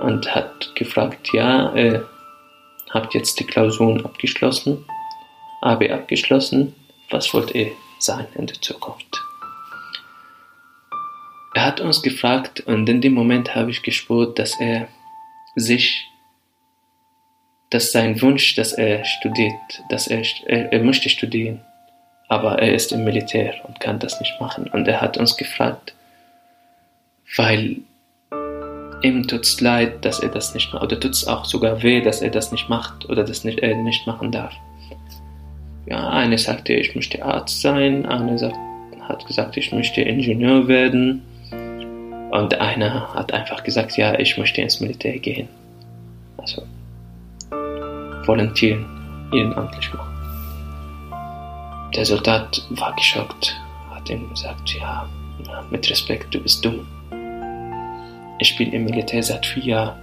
Und 0.00 0.34
hat 0.34 0.74
gefragt, 0.74 1.30
ja, 1.32 1.74
äh, 1.74 2.00
habt 2.90 3.14
jetzt 3.14 3.38
die 3.40 3.44
Klausuren 3.44 4.04
abgeschlossen, 4.04 4.84
AB 5.60 5.90
abgeschlossen, 5.90 6.74
was 7.10 7.32
wollt 7.34 7.54
ihr 7.54 7.72
sein 7.98 8.26
in 8.34 8.46
der 8.46 8.60
Zukunft? 8.60 9.20
Er 11.54 11.66
hat 11.66 11.80
uns 11.80 12.00
gefragt 12.02 12.60
und 12.60 12.88
in 12.88 13.00
dem 13.00 13.12
Moment 13.12 13.54
habe 13.54 13.70
ich 13.70 13.82
gespürt, 13.82 14.38
dass 14.38 14.58
er 14.60 14.88
sich, 15.56 16.06
dass 17.70 17.92
sein 17.92 18.22
Wunsch, 18.22 18.54
dass 18.54 18.72
er 18.72 19.04
studiert, 19.04 19.82
dass 19.88 20.06
er, 20.06 20.22
er, 20.46 20.72
er 20.72 20.82
möchte 20.84 21.08
studieren, 21.08 21.60
aber 22.28 22.60
er 22.60 22.72
ist 22.72 22.92
im 22.92 23.04
Militär 23.04 23.54
und 23.66 23.80
kann 23.80 23.98
das 23.98 24.20
nicht 24.20 24.40
machen. 24.40 24.68
Und 24.68 24.86
er 24.86 25.00
hat 25.00 25.18
uns 25.18 25.36
gefragt, 25.36 25.94
weil 27.36 27.78
ihm 29.02 29.26
tut 29.26 29.44
es 29.44 29.60
leid, 29.60 30.04
dass 30.04 30.20
er 30.20 30.28
das 30.28 30.54
nicht 30.54 30.72
macht, 30.72 30.84
oder 30.84 31.00
tut 31.00 31.12
es 31.12 31.26
auch 31.26 31.44
sogar 31.44 31.82
weh, 31.82 32.00
dass 32.00 32.22
er 32.22 32.30
das 32.30 32.52
nicht 32.52 32.68
macht 32.68 33.08
oder 33.08 33.24
das 33.24 33.42
nicht, 33.42 33.58
er 33.58 33.74
nicht 33.74 34.06
machen 34.06 34.30
darf. 34.30 34.54
Ja, 35.86 36.10
eine 36.10 36.38
sagte, 36.38 36.74
ich 36.74 36.94
möchte 36.94 37.24
Arzt 37.24 37.60
sein, 37.62 38.06
eine 38.06 38.38
sagt, 38.38 38.56
hat 39.00 39.26
gesagt, 39.26 39.56
ich 39.56 39.72
möchte 39.72 40.02
Ingenieur 40.02 40.68
werden 40.68 41.22
und 42.30 42.54
einer 42.60 43.12
hat 43.12 43.32
einfach 43.32 43.64
gesagt, 43.64 43.96
ja, 43.96 44.18
ich 44.18 44.38
möchte 44.38 44.60
ins 44.60 44.80
Militär 44.80 45.18
gehen. 45.18 45.48
Also 46.36 46.62
volontieren, 48.24 48.86
ehrenamtlich 49.32 49.92
machen. 49.92 50.10
Der 51.94 52.04
Soldat 52.04 52.62
war 52.70 52.94
geschockt, 52.94 53.60
hat 53.90 54.08
ihm 54.08 54.28
gesagt, 54.30 54.74
ja, 54.74 55.08
mit 55.70 55.90
Respekt, 55.90 56.32
du 56.32 56.40
bist 56.40 56.64
dumm. 56.64 56.86
Ich 58.38 58.56
bin 58.56 58.72
im 58.72 58.84
Militär 58.84 59.22
seit 59.22 59.44
vier 59.44 59.64
Jahren. 59.64 59.98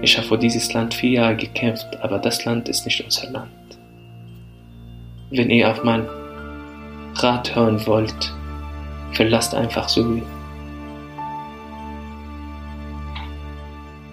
Ich 0.00 0.16
habe 0.16 0.26
für 0.26 0.38
dieses 0.38 0.72
Land 0.72 0.94
vier 0.94 1.10
Jahre 1.10 1.36
gekämpft, 1.36 1.98
aber 2.00 2.18
das 2.18 2.44
Land 2.44 2.68
ist 2.68 2.86
nicht 2.86 3.04
unser 3.04 3.30
Land 3.30 3.50
wenn 5.30 5.50
ihr 5.50 5.70
auf 5.70 5.82
mein 5.84 6.06
Rat 7.16 7.54
hören 7.54 7.84
wollt, 7.86 8.34
verlasst 9.12 9.54
einfach 9.54 9.88
so. 9.88 10.20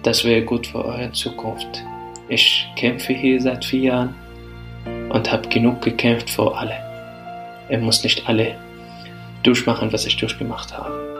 Das 0.02 0.24
wäre 0.24 0.42
gut 0.42 0.66
für 0.66 0.84
eure 0.84 1.12
Zukunft. 1.12 1.82
Ich 2.28 2.66
kämpfe 2.76 3.12
hier 3.12 3.40
seit 3.40 3.64
vier 3.64 3.80
Jahren 3.80 4.14
und 5.10 5.30
habe 5.30 5.48
genug 5.48 5.82
gekämpft 5.82 6.30
für 6.30 6.56
alle. 6.56 6.74
Ihr 7.70 7.78
muss 7.78 8.02
nicht 8.02 8.28
alle 8.28 8.56
durchmachen, 9.42 9.92
was 9.92 10.06
ich 10.06 10.16
durchgemacht 10.16 10.76
habe. 10.76 11.14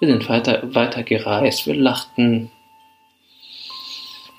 Wir 0.00 0.08
sind 0.08 0.28
weiter, 0.28 0.62
weiter 0.74 1.02
gereist, 1.02 1.66
wir 1.66 1.74
lachten, 1.74 2.50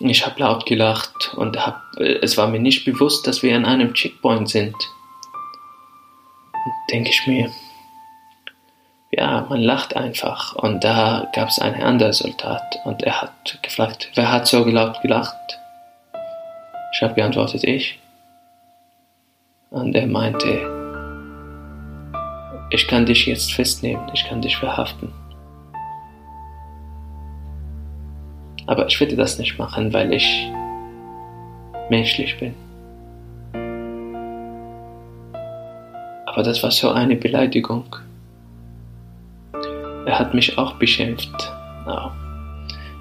ich 0.01 0.25
habe 0.25 0.39
laut 0.39 0.65
gelacht 0.65 1.33
und 1.35 1.65
hab, 1.65 1.81
es 1.97 2.37
war 2.37 2.47
mir 2.47 2.59
nicht 2.59 2.85
bewusst, 2.85 3.27
dass 3.27 3.43
wir 3.43 3.55
an 3.55 3.65
einem 3.65 3.93
Checkpoint 3.93 4.49
sind. 4.49 4.75
Denke 6.89 7.09
ich 7.09 7.27
mir, 7.27 7.51
ja, 9.11 9.45
man 9.49 9.59
lacht 9.59 9.97
einfach. 9.97 10.55
Und 10.55 10.83
da 10.83 11.29
gab 11.35 11.49
es 11.49 11.59
ein 11.59 11.81
anderes 11.81 12.23
Resultat. 12.23 12.79
Und 12.85 13.03
er 13.03 13.21
hat 13.21 13.59
gefragt, 13.61 14.09
wer 14.15 14.31
hat 14.31 14.47
so 14.47 14.63
laut 14.63 15.01
gelacht? 15.01 15.35
Ich 16.93 17.01
habe 17.01 17.15
geantwortet, 17.15 17.65
ich. 17.65 17.99
Und 19.69 19.95
er 19.95 20.07
meinte, 20.07 20.79
ich 22.71 22.87
kann 22.87 23.05
dich 23.05 23.25
jetzt 23.25 23.53
festnehmen, 23.53 24.09
ich 24.13 24.25
kann 24.25 24.41
dich 24.41 24.55
verhaften. 24.57 25.13
Aber 28.69 28.85
ich 28.85 28.99
werde 28.99 29.15
das 29.15 29.39
nicht 29.39 29.57
machen, 29.57 29.91
weil 29.93 30.13
ich 30.13 30.47
menschlich 31.89 32.37
bin. 32.37 32.53
Aber 36.27 36.43
das 36.43 36.61
war 36.61 36.69
so 36.69 36.91
eine 36.91 37.15
Beleidigung. 37.15 37.95
Er 40.05 40.19
hat 40.19 40.35
mich 40.35 40.55
auch 40.59 40.73
beschimpft. 40.75 41.51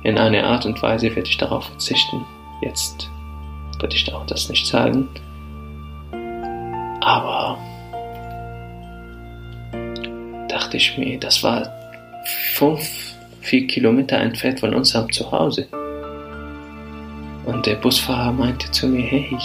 In 0.05 0.17
einer 0.17 0.45
Art 0.45 0.65
und 0.65 0.81
Weise 0.81 1.15
werde 1.15 1.29
ich 1.29 1.37
darauf 1.37 1.67
verzichten. 1.67 2.25
Jetzt 2.63 3.11
werde 3.79 3.95
ich 3.95 4.11
auch 4.15 4.25
das 4.25 4.49
nicht 4.49 4.67
sagen. 4.67 5.07
Aber 7.03 7.59
dachte 10.49 10.79
ich 10.79 10.97
mir, 10.97 11.21
das 11.21 11.45
war 11.45 11.69
fünf, 12.55 13.18
vier 13.41 13.67
Kilometer 13.67 14.19
entfernt 14.19 14.61
von 14.61 14.75
unserem 14.75 15.11
Zuhause. 15.13 15.67
Und 17.47 17.65
der 17.67 17.77
Busfahrer 17.77 18.33
meinte 18.33 18.71
zu 18.71 18.89
mir, 18.89 19.03
hey, 19.03 19.37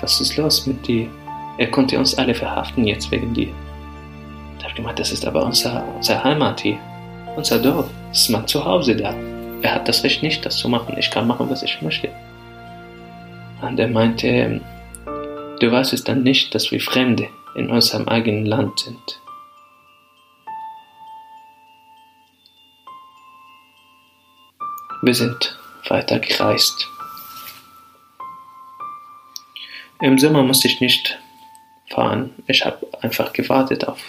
was 0.00 0.20
ist 0.20 0.36
los 0.36 0.66
mit 0.66 0.86
dir? 0.86 1.08
Er 1.58 1.70
konnte 1.70 1.98
uns 1.98 2.16
alle 2.18 2.34
verhaften 2.34 2.84
jetzt 2.86 3.10
wegen 3.10 3.32
dir. 3.34 3.48
Da 4.58 4.64
habe 4.64 4.70
ich 4.70 4.74
gemeint, 4.74 4.98
das 4.98 5.12
ist 5.12 5.26
aber 5.26 5.44
unser, 5.44 5.84
unser 5.96 6.24
Heimat 6.24 6.60
hier. 6.60 6.78
Unser 7.36 7.58
Dorf 7.58 7.88
ist 8.10 8.30
mein 8.30 8.46
Zuhause 8.46 8.96
da. 8.96 9.14
Er 9.62 9.74
hat 9.76 9.88
das 9.88 10.02
Recht 10.02 10.22
nicht, 10.22 10.44
das 10.44 10.56
zu 10.56 10.68
machen. 10.68 10.96
Ich 10.98 11.10
kann 11.10 11.26
machen, 11.26 11.48
was 11.48 11.62
ich 11.62 11.80
möchte. 11.82 12.08
Und 13.60 13.78
er 13.78 13.88
meinte, 13.88 14.60
du 15.60 15.70
weißt 15.70 15.92
es 15.92 16.02
dann 16.02 16.24
nicht, 16.24 16.54
dass 16.54 16.72
wir 16.72 16.80
Fremde 16.80 17.28
in 17.54 17.70
unserem 17.70 18.08
eigenen 18.08 18.44
Land 18.44 18.80
sind. 18.80 19.21
Wir 25.02 25.14
sind 25.14 25.58
weiter 25.88 26.18
gereist. 26.20 26.88
Im 30.00 30.18
Sommer 30.18 30.42
musste 30.42 30.68
ich 30.68 30.80
nicht 30.80 31.18
fahren. 31.90 32.30
Ich 32.46 32.64
habe 32.64 32.86
einfach 33.00 33.32
gewartet 33.32 33.86
auf 33.86 34.00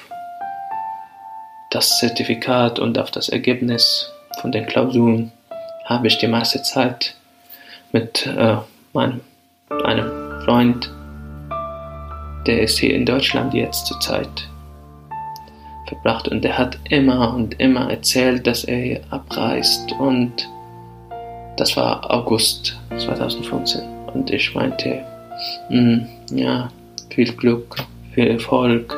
das 1.71 1.99
Zertifikat 1.99 2.79
und 2.79 2.97
auf 2.99 3.11
das 3.11 3.29
Ergebnis 3.29 4.11
von 4.39 4.51
den 4.51 4.65
Klausuren. 4.67 5.31
Habe 5.85 6.07
ich 6.07 6.17
die 6.19 6.27
meiste 6.27 6.61
Zeit 6.61 7.15
mit 7.91 8.27
äh, 8.27 8.57
meinem, 8.93 9.21
einem 9.83 10.41
Freund 10.45 10.89
der 12.45 12.61
ist 12.61 12.77
hier 12.77 12.93
in 12.93 13.05
Deutschland 13.05 13.53
jetzt 13.53 13.85
zurzeit 13.85 14.49
verbracht 15.87 16.27
und 16.27 16.43
der 16.43 16.57
hat 16.57 16.77
immer 16.89 17.33
und 17.33 17.59
immer 17.59 17.89
erzählt, 17.89 18.45
dass 18.47 18.63
er 18.65 18.77
hier 18.77 19.01
abreist 19.09 19.91
und 19.93 20.49
das 21.57 21.75
war 21.77 22.09
August 22.11 22.77
2015 22.97 23.81
und 24.13 24.29
ich 24.31 24.53
meinte, 24.55 25.03
mm, 25.69 25.99
ja, 26.35 26.69
viel 27.09 27.31
Glück, 27.33 27.75
viel 28.13 28.27
Erfolg, 28.27 28.95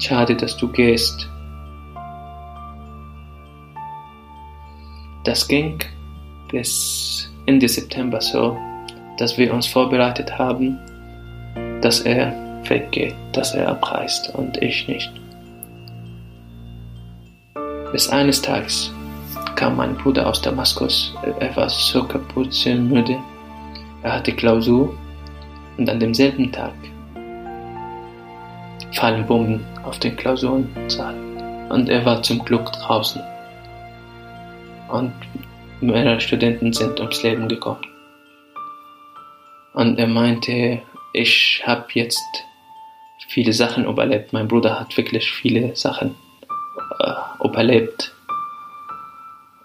schade, 0.00 0.34
dass 0.36 0.56
du 0.56 0.68
gehst. 0.68 1.28
Das 5.24 5.46
ging 5.46 5.78
bis 6.50 7.30
Ende 7.46 7.68
September 7.68 8.20
so, 8.20 8.56
dass 9.18 9.36
wir 9.36 9.52
uns 9.52 9.66
vorbereitet 9.66 10.38
haben 10.38 10.78
dass 11.80 12.00
er 12.00 12.32
weggeht, 12.68 13.14
dass 13.32 13.54
er 13.54 13.68
abreist 13.68 14.34
und 14.34 14.60
ich 14.62 14.88
nicht. 14.88 15.10
Bis 17.92 18.08
eines 18.08 18.42
Tages 18.42 18.92
kam 19.58 19.76
mein 19.76 19.96
Bruder 19.96 20.24
aus 20.28 20.40
Damaskus. 20.40 21.12
Er 21.40 21.56
war 21.56 21.68
so 21.68 22.04
kaputt, 22.04 22.54
sehr 22.54 22.76
müde. 22.76 23.18
Er 24.04 24.12
hatte 24.12 24.32
Klausur 24.32 24.96
und 25.76 25.90
an 25.90 25.98
demselben 25.98 26.52
Tag 26.52 26.74
fallen 28.92 29.26
Bomben 29.26 29.64
auf 29.82 29.98
den 29.98 30.14
Klausurensaal. 30.14 31.16
Und 31.70 31.88
er 31.88 32.04
war 32.04 32.22
zum 32.22 32.44
Glück 32.44 32.70
draußen. 32.70 33.20
Und 34.90 35.12
mehrere 35.80 36.20
Studenten 36.20 36.72
sind 36.72 37.00
ums 37.00 37.20
Leben 37.24 37.48
gekommen. 37.48 37.82
Und 39.74 39.98
er 39.98 40.06
meinte, 40.06 40.82
ich 41.12 41.64
habe 41.66 41.86
jetzt 41.94 42.44
viele 43.26 43.52
Sachen 43.52 43.86
überlebt. 43.86 44.32
Mein 44.32 44.46
Bruder 44.46 44.78
hat 44.78 44.96
wirklich 44.96 45.32
viele 45.32 45.74
Sachen 45.74 46.14
äh, 47.00 47.44
überlebt. 47.44 48.14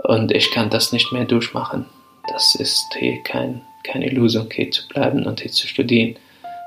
Und 0.03 0.31
ich 0.31 0.51
kann 0.51 0.69
das 0.69 0.91
nicht 0.91 1.11
mehr 1.11 1.25
durchmachen. 1.25 1.85
Das 2.27 2.55
ist 2.55 2.85
hier 2.97 3.21
kein, 3.23 3.61
keine 3.83 4.09
Lösung, 4.09 4.49
hier 4.51 4.71
zu 4.71 4.87
bleiben 4.87 5.25
und 5.25 5.41
hier 5.41 5.51
zu 5.51 5.67
studieren. 5.67 6.15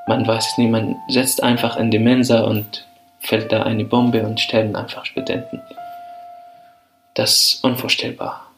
Man 0.08 0.26
weiß 0.26 0.58
nie, 0.58 0.68
man 0.68 0.96
setzt 1.08 1.42
einfach 1.42 1.76
in 1.76 1.90
die 1.90 1.98
Mensa 1.98 2.42
und 2.42 2.86
fällt 3.20 3.52
da 3.52 3.64
eine 3.64 3.84
Bombe 3.84 4.22
und 4.24 4.40
sterben 4.40 4.76
einfach 4.76 5.04
Studenten. 5.04 5.60
Das 7.14 7.30
ist 7.30 7.64
unvorstellbar. 7.64 8.50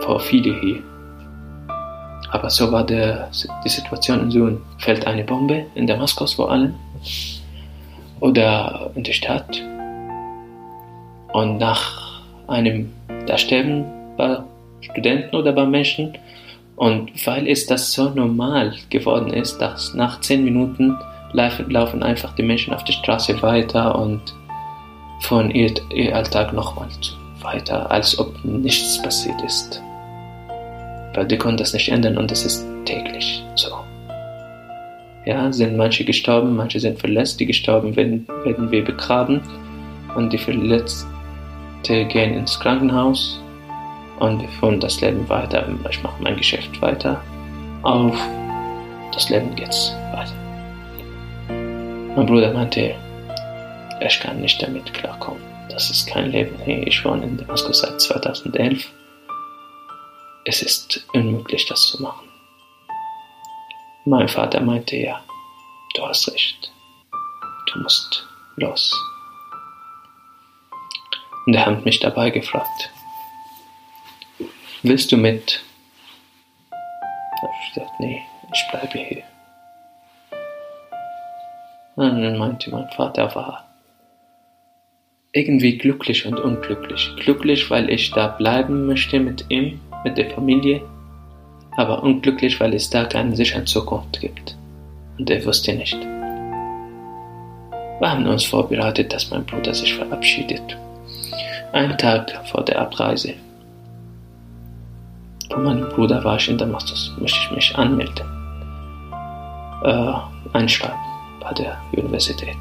Vor 0.00 0.20
viele 0.20 0.58
hier. 0.60 0.82
Aber 2.30 2.50
so 2.50 2.70
war 2.72 2.84
der, 2.84 3.30
die 3.64 3.68
Situation 3.68 4.20
in 4.20 4.30
Syrien. 4.30 4.62
Fällt 4.78 5.06
eine 5.06 5.24
Bombe 5.24 5.66
in 5.74 5.86
Damaskus 5.86 6.34
vor 6.34 6.50
allem 6.50 6.74
oder 8.20 8.90
in 8.94 9.04
der 9.04 9.12
Stadt. 9.12 9.62
Und 11.32 11.58
nach 11.58 12.22
einem, 12.48 12.92
da 13.28 13.38
sterben 13.38 13.84
bei 14.16 14.38
Studenten 14.80 15.36
oder 15.36 15.52
bei 15.52 15.66
Menschen. 15.66 16.16
Und 16.76 17.10
weil 17.26 17.48
es 17.48 17.66
das 17.66 17.92
so 17.92 18.10
normal 18.10 18.74
geworden 18.90 19.32
ist, 19.32 19.58
dass 19.58 19.94
nach 19.94 20.20
zehn 20.20 20.44
Minuten 20.44 20.96
laufen 21.32 22.02
einfach 22.02 22.34
die 22.36 22.42
Menschen 22.42 22.72
auf 22.72 22.84
der 22.84 22.92
Straße 22.92 23.42
weiter 23.42 23.98
und 23.98 24.22
von 25.20 25.50
ihr, 25.50 25.74
ihr 25.92 26.14
Alltag 26.14 26.52
nochmal 26.52 26.88
weiter, 27.42 27.90
als 27.90 28.18
ob 28.18 28.44
nichts 28.44 29.02
passiert 29.02 29.40
ist 29.42 29.82
weil 31.18 31.28
wir 31.28 31.38
können 31.38 31.56
das 31.56 31.72
nicht 31.72 31.88
ändern 31.90 32.16
und 32.16 32.30
es 32.30 32.44
ist 32.44 32.64
täglich 32.84 33.42
so. 33.56 33.68
Ja, 35.26 35.52
sind 35.52 35.76
manche 35.76 36.04
gestorben, 36.04 36.54
manche 36.54 36.78
sind 36.78 36.98
verletzt, 36.98 37.40
die 37.40 37.46
gestorben 37.46 37.96
werden, 37.96 38.26
werden 38.44 38.70
wir 38.70 38.84
begraben 38.84 39.40
und 40.14 40.32
die 40.32 40.38
Verletzten 41.84 42.08
gehen 42.08 42.34
ins 42.34 42.58
Krankenhaus 42.58 43.40
und 44.18 44.40
wir 44.40 44.48
führen 44.48 44.80
das 44.80 45.00
Leben 45.00 45.28
weiter. 45.28 45.66
Ich 45.90 46.02
mache 46.02 46.22
mein 46.22 46.36
Geschäft 46.36 46.80
weiter 46.82 47.22
auf. 47.82 48.18
Das 49.12 49.28
Leben 49.30 49.54
geht's 49.54 49.92
weiter. 50.12 50.32
Mein 52.16 52.26
Bruder 52.26 52.52
meinte, 52.52 52.94
ich 54.00 54.20
kann 54.20 54.40
nicht 54.40 54.60
damit 54.62 54.92
klarkommen. 54.92 55.42
Das 55.70 55.90
ist 55.90 56.08
kein 56.08 56.30
Leben. 56.30 56.56
Hey, 56.64 56.82
ich 56.86 57.04
wohne 57.04 57.24
in 57.24 57.36
Damaskus 57.36 57.80
seit 57.80 58.00
2011 58.00 58.90
es 60.44 60.62
ist 60.62 61.06
unmöglich, 61.12 61.66
das 61.66 61.88
zu 61.88 62.02
machen. 62.02 62.26
Mein 64.06 64.28
Vater 64.28 64.60
meinte, 64.60 64.96
ja, 64.96 65.22
du 65.94 66.06
hast 66.06 66.32
recht. 66.32 66.72
Du 67.70 67.80
musst 67.80 68.26
los. 68.56 68.98
Und 71.48 71.54
er 71.54 71.64
hat 71.64 71.82
mich 71.86 71.98
dabei 71.98 72.28
gefragt, 72.28 72.90
willst 74.82 75.10
du 75.10 75.16
mit? 75.16 75.62
Da 76.70 76.76
habe 77.40 77.52
ich 77.62 77.72
gesagt, 77.72 78.00
nee, 78.00 78.22
ich 78.52 78.64
bleibe 78.70 78.98
hier. 78.98 79.22
Und 81.96 82.22
dann 82.22 82.36
meinte 82.36 82.70
mein 82.70 82.90
Vater, 82.90 83.34
war, 83.34 83.66
irgendwie 85.32 85.78
glücklich 85.78 86.26
und 86.26 86.38
unglücklich. 86.38 87.16
Glücklich, 87.16 87.70
weil 87.70 87.88
ich 87.88 88.10
da 88.10 88.28
bleiben 88.28 88.84
möchte 88.84 89.18
mit 89.18 89.46
ihm, 89.48 89.80
mit 90.04 90.18
der 90.18 90.28
Familie, 90.28 90.82
aber 91.78 92.02
unglücklich, 92.02 92.60
weil 92.60 92.74
es 92.74 92.90
da 92.90 93.06
keine 93.06 93.34
sichere 93.34 93.64
Zukunft 93.64 94.20
gibt. 94.20 94.54
Und 95.16 95.30
er 95.30 95.42
wusste 95.46 95.72
nicht. 95.72 95.98
Wir 98.00 98.10
haben 98.10 98.26
uns 98.26 98.44
vorbereitet, 98.44 99.14
dass 99.14 99.30
mein 99.30 99.46
Bruder 99.46 99.72
sich 99.72 99.94
verabschiedet. 99.94 100.76
Einen 101.72 101.98
Tag 101.98 102.32
vor 102.46 102.64
der 102.64 102.80
Abreise 102.80 103.34
von 105.50 105.64
meinem 105.64 105.88
Bruder 105.88 106.22
war 106.24 106.36
ich 106.36 106.48
in 106.48 106.58
Damaskus, 106.58 107.12
möchte 107.18 107.38
ich 107.38 107.50
mich 107.50 107.76
anmelden. 107.76 108.26
Äh, 109.82 110.12
einschreiben 110.52 110.98
bei 111.40 111.52
der 111.54 111.76
Universität. 111.92 112.56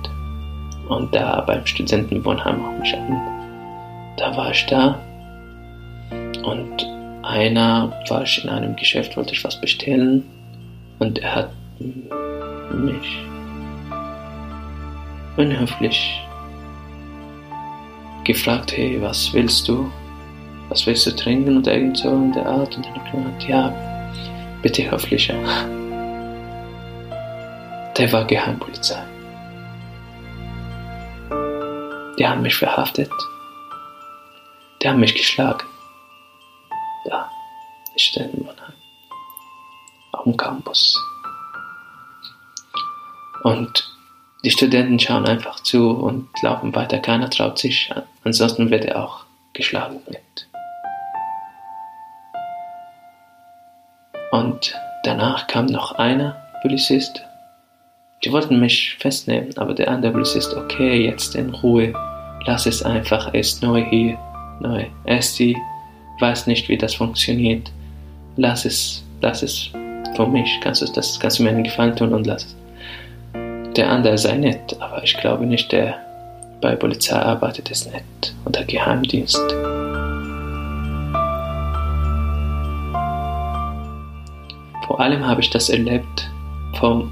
Und 0.87 1.13
da 1.13 1.41
beim 1.41 1.65
Studentenwohnheim 1.65 2.65
auch 2.65 2.79
mich 2.79 2.95
an. 2.95 3.19
Da 4.17 4.35
war 4.35 4.51
ich 4.51 4.65
da 4.65 4.99
und 6.43 6.85
einer 7.23 7.91
war 8.09 8.23
ich 8.23 8.43
in 8.43 8.49
einem 8.49 8.75
Geschäft, 8.75 9.17
wollte 9.17 9.33
ich 9.33 9.43
was 9.43 9.59
bestellen 9.59 10.23
und 10.99 11.19
er 11.19 11.35
hat 11.35 11.49
mich 12.71 13.19
unhöflich 15.35 16.26
gefragt, 18.27 18.75
hey, 18.75 19.01
was 19.01 19.33
willst 19.33 19.67
du? 19.69 19.89
Was 20.67 20.85
willst 20.85 21.07
du 21.07 21.15
trinken? 21.15 21.57
Und 21.57 21.65
irgend 21.65 21.97
so 21.97 22.09
in 22.09 22.33
der 22.33 22.45
Art. 22.45 22.75
Und 22.75 22.85
dann 22.85 22.93
gesagt, 23.05 23.43
ja, 23.47 23.73
bitte 24.61 24.91
höflicher. 24.91 25.35
Der 27.97 28.11
war 28.11 28.25
Geheimpolizei. 28.25 29.01
Die 32.19 32.27
haben 32.27 32.41
mich 32.41 32.55
verhaftet. 32.55 33.09
Die 34.81 34.89
haben 34.89 34.99
mich 34.99 35.15
geschlagen. 35.15 35.65
Da, 37.05 37.31
ich 37.95 38.03
stehe 38.03 38.27
in 38.27 38.45
Mannheim. 38.45 38.73
Auf 40.11 40.23
dem 40.23 40.35
Campus. 40.35 40.99
Und 43.43 43.96
die 44.47 44.51
Studenten 44.51 44.97
schauen 44.97 45.25
einfach 45.25 45.59
zu 45.59 45.89
und 45.89 46.29
laufen 46.41 46.73
weiter. 46.73 46.99
Keiner 46.99 47.29
traut 47.29 47.59
sich. 47.59 47.93
Ansonsten 48.23 48.71
wird 48.71 48.85
er 48.85 49.03
auch 49.03 49.25
geschlagen 49.51 49.99
mit. 50.07 50.47
Und 54.31 54.73
danach 55.03 55.47
kam 55.47 55.65
noch 55.65 55.95
einer 55.95 56.37
Polizist. 56.61 57.25
Die 58.23 58.31
wollten 58.31 58.61
mich 58.61 58.95
festnehmen, 59.01 59.49
aber 59.57 59.73
der 59.73 59.89
andere 59.89 60.13
Polizist, 60.13 60.53
okay, 60.53 61.03
jetzt 61.03 61.35
in 61.35 61.49
Ruhe, 61.49 61.91
lass 62.45 62.67
es 62.67 62.81
einfach, 62.81 63.33
er 63.33 63.41
ist 63.41 63.61
neu 63.61 63.83
hier, 63.89 64.17
neu. 64.61 64.85
Er 65.03 65.17
ist 65.17 65.37
die, 65.39 65.57
weiß 66.21 66.47
nicht, 66.47 66.69
wie 66.69 66.77
das 66.77 66.95
funktioniert. 66.95 67.69
Lass 68.37 68.63
es, 68.63 69.03
lass 69.19 69.43
es 69.43 69.71
für 70.15 70.25
mich, 70.25 70.57
kannst 70.63 70.83
du 70.83 70.85
das, 70.85 71.19
kannst 71.19 71.37
du 71.37 71.43
mir 71.43 71.49
einen 71.49 71.65
Gefallen 71.65 71.97
tun 71.97 72.13
und 72.13 72.25
lass 72.25 72.45
es. 72.45 72.56
Der 73.77 73.91
andere 73.91 74.17
sei 74.17 74.35
nett, 74.37 74.75
aber 74.79 75.03
ich 75.03 75.15
glaube 75.17 75.45
nicht, 75.45 75.71
der 75.71 75.99
bei 76.61 76.75
Polizei 76.75 77.15
arbeitet, 77.15 77.69
ist 77.69 77.91
nett. 77.93 78.33
Oder 78.45 78.63
Geheimdienst. 78.63 79.39
Vor 84.87 84.99
allem 84.99 85.23
habe 85.23 85.41
ich 85.41 85.51
das 85.51 85.69
erlebt, 85.69 86.27
von 86.79 87.11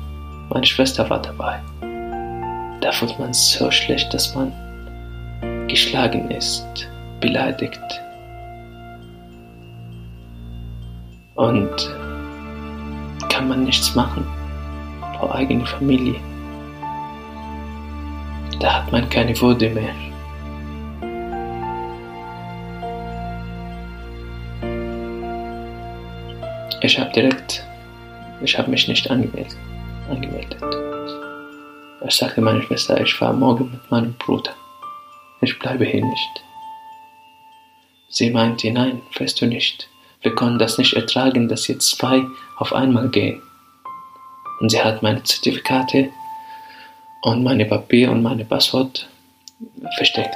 meine 0.49 0.65
Schwester 0.65 1.07
war 1.07 1.21
dabei. 1.21 1.59
Da 2.81 2.91
fühlt 2.91 3.19
man 3.19 3.31
so 3.31 3.69
schlecht, 3.69 4.11
dass 4.11 4.33
man 4.33 4.51
geschlagen 5.67 6.31
ist, 6.31 6.65
beleidigt. 7.21 7.79
Und 11.35 11.95
kann 13.29 13.47
man 13.47 13.65
nichts 13.65 13.93
machen 13.93 14.25
vor 15.19 15.35
eigener 15.35 15.67
Familie. 15.67 16.15
Da 18.59 18.73
hat 18.73 18.91
man 18.91 19.09
keine 19.09 19.39
Würde 19.39 19.69
mehr. 19.69 19.93
Ich 26.81 26.99
habe 26.99 27.11
direkt, 27.11 27.63
ich 28.41 28.57
habe 28.57 28.69
mich 28.69 28.87
nicht 28.87 29.09
angemeldet. 29.09 29.57
angemeldet. 30.09 30.61
Ich 32.07 32.15
sagte 32.15 32.41
meiner 32.41 32.61
Schwester, 32.61 33.01
ich 33.01 33.13
fahre 33.13 33.33
morgen 33.33 33.71
mit 33.71 33.91
meinem 33.91 34.13
Bruder. 34.13 34.51
Ich 35.41 35.57
bleibe 35.57 35.85
hier 35.85 36.05
nicht. 36.05 36.43
Sie 38.09 38.29
meinte, 38.29 38.71
nein, 38.71 39.01
fährst 39.11 39.41
du 39.41 39.47
nicht. 39.47 39.89
Wir 40.21 40.33
können 40.33 40.59
das 40.59 40.77
nicht 40.77 40.93
ertragen, 40.93 41.49
dass 41.49 41.67
jetzt 41.67 41.97
zwei 41.97 42.23
auf 42.57 42.73
einmal 42.73 43.09
gehen. 43.09 43.41
Und 44.59 44.69
sie 44.69 44.81
hat 44.81 45.03
meine 45.03 45.23
Zertifikate 45.23 46.11
und 47.25 47.43
meine 47.43 47.65
Papier 47.65 48.11
und 48.11 48.21
meine 48.21 48.45
Passwort 48.45 49.09
versteckt. 49.95 50.35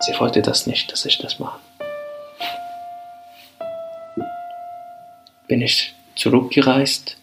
Sie 0.00 0.18
wollte 0.18 0.40
das 0.40 0.66
nicht, 0.66 0.90
dass 0.90 1.04
ich 1.04 1.18
das 1.18 1.38
mache. 1.38 1.60
bin 5.46 5.60
ich 5.60 5.94
zurückgereist 6.14 7.18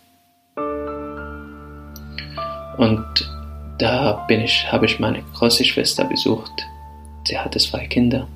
und 2.78 3.06
da 3.80 4.26
bin 4.28 4.42
ich, 4.42 4.72
habe 4.72 4.86
ich 4.86 5.00
meine 5.00 5.24
große 5.36 5.64
Schwester 5.64 6.04
besucht. 6.04 6.52
Sie 7.26 7.40
hatte 7.40 7.58
zwei 7.58 7.88
Kinder. 7.88 8.28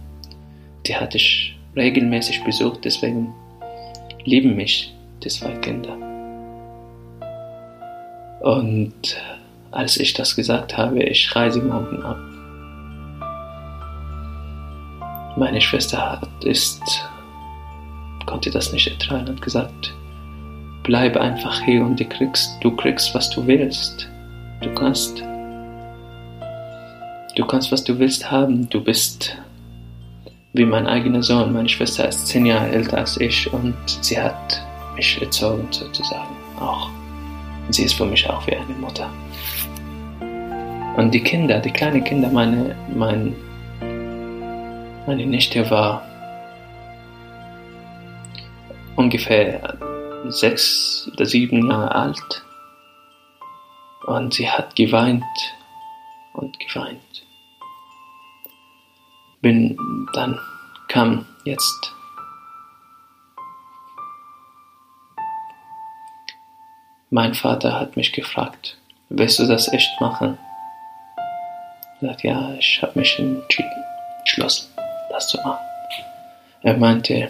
Die 0.88 0.96
hatte 0.96 1.18
ich 1.18 1.56
regelmäßig 1.76 2.44
besucht, 2.46 2.86
deswegen 2.86 3.34
lieben 4.24 4.56
mich 4.56 4.96
die 5.24 5.30
zwei 5.30 5.52
Kinder. 5.58 5.96
Und 8.40 9.18
als 9.72 9.98
ich 9.98 10.14
das 10.14 10.36
gesagt 10.36 10.78
habe, 10.78 11.02
ich 11.04 11.36
reise 11.36 11.62
morgen 11.62 12.04
ab. 12.04 12.20
Meine 15.38 15.62
Schwester 15.62 16.12
hat, 16.12 16.44
ist 16.44 16.82
konnte 18.32 18.50
das 18.50 18.72
nicht 18.72 18.88
ertragen 18.88 19.28
und 19.28 19.42
gesagt, 19.42 19.94
bleib 20.84 21.18
einfach 21.18 21.62
hier 21.62 21.84
und 21.84 22.00
du 22.00 22.06
kriegst, 22.06 22.58
du 22.62 22.74
kriegst, 22.76 23.14
was 23.14 23.30
du 23.30 23.46
willst. 23.46 24.08
Du 24.62 24.74
kannst, 24.74 25.22
du 27.36 27.46
kannst, 27.46 27.72
was 27.72 27.84
du 27.84 28.00
willst 28.00 28.32
haben. 28.32 28.70
Du 28.70 28.82
bist 28.82 29.38
wie 30.54 30.66
mein 30.66 30.88
eigener 30.88 31.24
Sohn. 31.24 31.52
Meine 31.52 31.68
Schwester 31.68 32.08
ist 32.08 32.28
zehn 32.28 32.46
Jahre 32.46 32.70
älter 32.70 33.00
als 33.00 33.20
ich 33.20 33.52
und 33.52 33.76
sie 33.86 34.20
hat 34.20 34.62
mich 34.96 35.22
erzogen 35.22 35.68
sozusagen 35.72 36.36
auch. 36.60 36.90
Sie 37.70 37.84
ist 37.84 37.94
für 37.94 38.06
mich 38.06 38.30
auch 38.30 38.46
wie 38.48 38.56
eine 38.56 38.76
Mutter. 38.80 39.10
Und 40.98 41.14
die 41.14 41.24
Kinder, 41.24 41.60
die 41.60 41.72
kleinen 41.72 42.04
Kinder, 42.04 42.30
meine, 42.30 42.76
mein, 42.94 43.36
meine 45.08 45.26
Nichte 45.26 45.70
war 45.72 46.04
ungefähr 48.96 49.78
sechs 50.28 51.10
oder 51.14 51.26
sieben 51.26 51.70
Jahre 51.70 51.96
alt 51.96 52.44
und 54.06 54.34
sie 54.34 54.50
hat 54.50 54.76
geweint 54.76 55.24
und 56.34 56.60
geweint. 56.60 57.26
Bin 59.42 59.78
dann 60.14 60.40
kam 60.88 61.26
jetzt 61.46 61.94
mein 67.10 67.34
Vater 67.34 67.80
hat 67.80 67.98
mich 67.98 68.14
gefragt, 68.14 68.78
willst 69.10 69.40
du 69.40 69.48
das 69.48 69.72
echt 69.72 70.00
machen? 70.00 70.38
Ich 72.02 72.08
sagte, 72.08 72.28
ja, 72.30 72.56
ich 72.58 72.82
habe 72.82 72.98
mich 72.98 73.20
entschlossen, 73.20 74.70
das 75.12 75.28
zu 75.28 75.38
machen. 75.38 75.60
Er 76.64 76.76
meinte, 76.76 77.30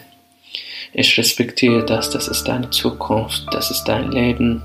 ich 0.93 1.17
respektiere 1.17 1.85
das, 1.85 2.09
das 2.09 2.29
ist 2.29 2.47
deine 2.47 2.69
Zukunft, 2.69 3.45
das 3.51 3.69
ist 3.69 3.83
dein 3.83 4.13
Leben. 4.13 4.61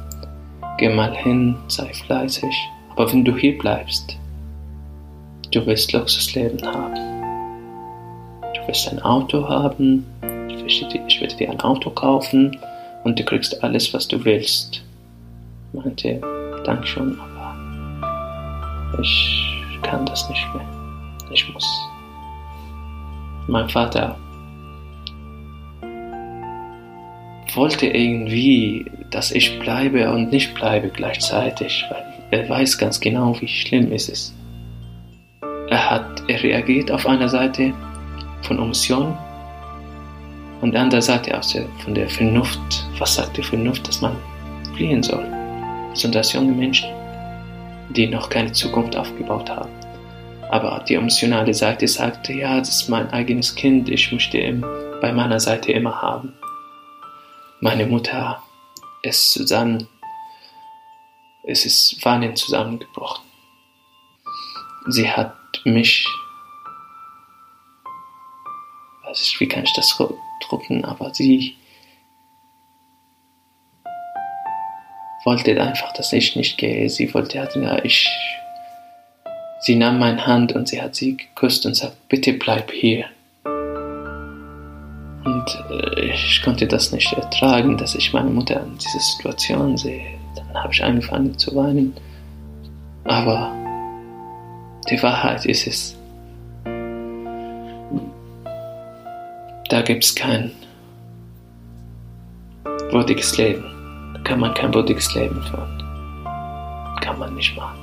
Geh 0.78 0.90
mal 0.90 1.12
hin, 1.12 1.56
sei 1.66 1.92
fleißig. 1.92 2.54
Aber 2.90 3.12
wenn 3.12 3.24
du 3.24 3.36
hier 3.36 3.58
bleibst, 3.58 4.16
du 5.50 5.66
wirst 5.66 5.92
Luxusleben 5.92 6.64
haben. 6.64 6.94
Du 8.54 8.68
wirst 8.68 8.88
ein 8.88 9.02
Auto 9.02 9.48
haben, 9.48 10.06
ich 10.68 11.20
werde 11.20 11.34
dir 11.34 11.50
ein 11.50 11.60
Auto 11.62 11.90
kaufen 11.90 12.56
und 13.02 13.18
du 13.18 13.24
kriegst 13.24 13.60
alles, 13.64 13.92
was 13.92 14.06
du 14.06 14.24
willst. 14.24 14.82
Ich 15.72 15.84
meinte, 15.84 16.20
danke 16.64 16.86
schon, 16.86 17.18
aber 17.20 19.00
ich 19.00 19.55
kann 19.86 20.04
das 20.06 20.28
nicht 20.28 20.46
mehr. 20.54 20.66
Ich 21.30 21.52
muss. 21.52 21.88
Mein 23.46 23.68
Vater 23.68 24.16
wollte 27.54 27.86
irgendwie, 27.86 28.84
dass 29.10 29.30
ich 29.30 29.58
bleibe 29.60 30.10
und 30.10 30.30
nicht 30.30 30.54
bleibe 30.54 30.88
gleichzeitig, 30.88 31.84
weil 31.88 32.04
er 32.30 32.48
weiß 32.48 32.76
ganz 32.76 33.00
genau, 33.00 33.40
wie 33.40 33.48
schlimm 33.48 33.92
es 33.92 34.08
ist. 34.08 34.34
Er 35.70 35.90
hat 35.90 36.22
er 36.28 36.42
reagiert 36.42 36.90
auf 36.90 37.06
einer 37.06 37.28
Seite 37.28 37.72
von 38.42 38.58
Emotionen 38.58 39.16
und 40.60 40.72
der 40.72 40.82
andere 40.82 41.02
Seite 41.02 41.36
aus 41.38 41.52
der, 41.52 41.66
von 41.84 41.94
der 41.94 42.08
Vernunft. 42.08 42.84
Was 42.98 43.14
sagt 43.14 43.36
die 43.36 43.42
Vernunft, 43.42 43.86
dass 43.86 44.00
man 44.00 44.16
fliehen 44.74 45.02
soll? 45.02 45.26
Sind 45.94 46.14
das 46.14 46.32
junge 46.32 46.52
Menschen, 46.52 46.88
die 47.90 48.06
noch 48.06 48.28
keine 48.28 48.52
Zukunft 48.52 48.96
aufgebaut 48.96 49.50
haben. 49.50 49.70
Aber 50.50 50.84
die 50.88 50.94
emotionale 50.94 51.54
Seite 51.54 51.88
sagte, 51.88 52.32
ja, 52.32 52.58
das 52.58 52.68
ist 52.68 52.88
mein 52.88 53.10
eigenes 53.10 53.54
Kind, 53.54 53.88
ich 53.88 54.12
möchte 54.12 54.38
ihn 54.38 54.64
bei 55.00 55.12
meiner 55.12 55.40
Seite 55.40 55.72
immer 55.72 56.00
haben. 56.00 56.34
Meine 57.60 57.86
Mutter 57.86 58.42
ist 59.02 59.32
zusammen, 59.32 59.88
es 61.42 61.64
ist 61.64 62.04
weinend 62.04 62.38
zusammengebrochen. 62.38 63.24
Sie 64.88 65.10
hat 65.10 65.34
mich, 65.64 66.06
weiß 69.04 69.20
ich, 69.20 69.40
wie 69.40 69.48
kann 69.48 69.64
ich 69.64 69.72
das 69.74 69.98
drucken, 70.48 70.84
aber 70.84 71.12
sie 71.12 71.56
wollte 75.26 75.60
einfach, 75.60 75.92
dass 75.92 76.12
ich 76.12 76.36
nicht 76.36 76.56
gehe. 76.56 76.88
Sie 76.88 77.12
wollte, 77.12 77.36
ja, 77.36 77.84
ich, 77.84 78.08
sie 79.60 79.74
nahm 79.74 79.98
meine 79.98 80.24
Hand 80.24 80.52
und 80.52 80.68
sie 80.68 80.80
hat 80.80 80.94
sie 80.94 81.16
geküsst 81.16 81.66
und 81.66 81.74
sagt, 81.74 82.08
bitte 82.08 82.32
bleib 82.32 82.70
hier. 82.70 83.06
Und 85.24 85.64
äh, 85.70 86.12
ich 86.12 86.40
konnte 86.44 86.68
das 86.68 86.92
nicht 86.92 87.12
ertragen, 87.12 87.76
dass 87.76 87.96
ich 87.96 88.12
meine 88.12 88.30
Mutter 88.30 88.62
in 88.62 88.78
dieser 88.78 89.00
Situation 89.00 89.76
sehe. 89.76 90.06
Dann 90.36 90.62
habe 90.62 90.72
ich 90.72 90.82
angefangen 90.82 91.36
zu 91.36 91.54
weinen. 91.56 91.92
Aber 93.02 93.52
die 94.88 95.02
Wahrheit 95.02 95.44
ist 95.44 95.66
es. 95.66 95.96
Da 99.68 99.82
gibt 99.82 100.04
es 100.04 100.14
kein 100.14 100.52
würdiges 102.92 103.36
Leben. 103.36 103.75
Kann 104.26 104.40
man 104.40 104.54
kein 104.54 104.74
würdiges 104.74 105.14
Leben 105.14 105.40
führen. 105.40 105.84
Kann 107.00 107.16
man 107.16 107.32
nicht 107.36 107.56
machen. 107.56 107.78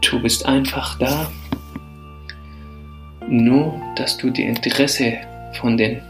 Du 0.00 0.20
bist 0.20 0.44
einfach 0.46 0.98
da, 0.98 1.30
nur 3.28 3.80
dass 3.94 4.16
du 4.16 4.30
die 4.30 4.42
Interesse 4.42 5.18
von 5.60 5.76
den 5.76 6.02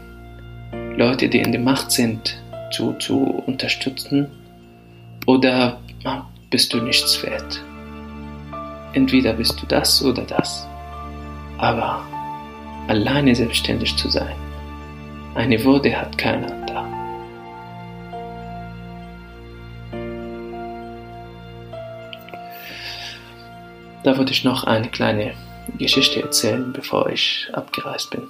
Leuten, 0.97 1.29
die 1.29 1.41
in 1.41 1.51
der 1.51 1.61
Macht 1.61 1.91
sind, 1.91 2.41
zu, 2.71 2.93
zu 2.93 3.43
unterstützen 3.45 4.31
oder 5.27 5.79
bist 6.49 6.73
du 6.73 6.81
nichts 6.81 7.21
wert. 7.21 7.61
Entweder 8.93 9.33
bist 9.33 9.61
du 9.61 9.67
das 9.67 10.03
oder 10.03 10.23
das. 10.23 10.67
Aber 11.59 12.01
alleine 12.87 13.35
selbstständig 13.35 13.95
zu 13.95 14.09
sein, 14.09 14.35
eine 15.35 15.63
Würde 15.63 15.95
hat 15.95 16.17
keiner 16.17 16.62
da. 24.03 24.17
Würde 24.17 24.31
ich 24.31 24.43
noch 24.43 24.63
eine 24.63 24.89
kleine 24.89 25.33
Geschichte 25.77 26.21
erzählen, 26.21 26.73
bevor 26.73 27.09
ich 27.09 27.49
abgereist 27.53 28.11
bin. 28.11 28.29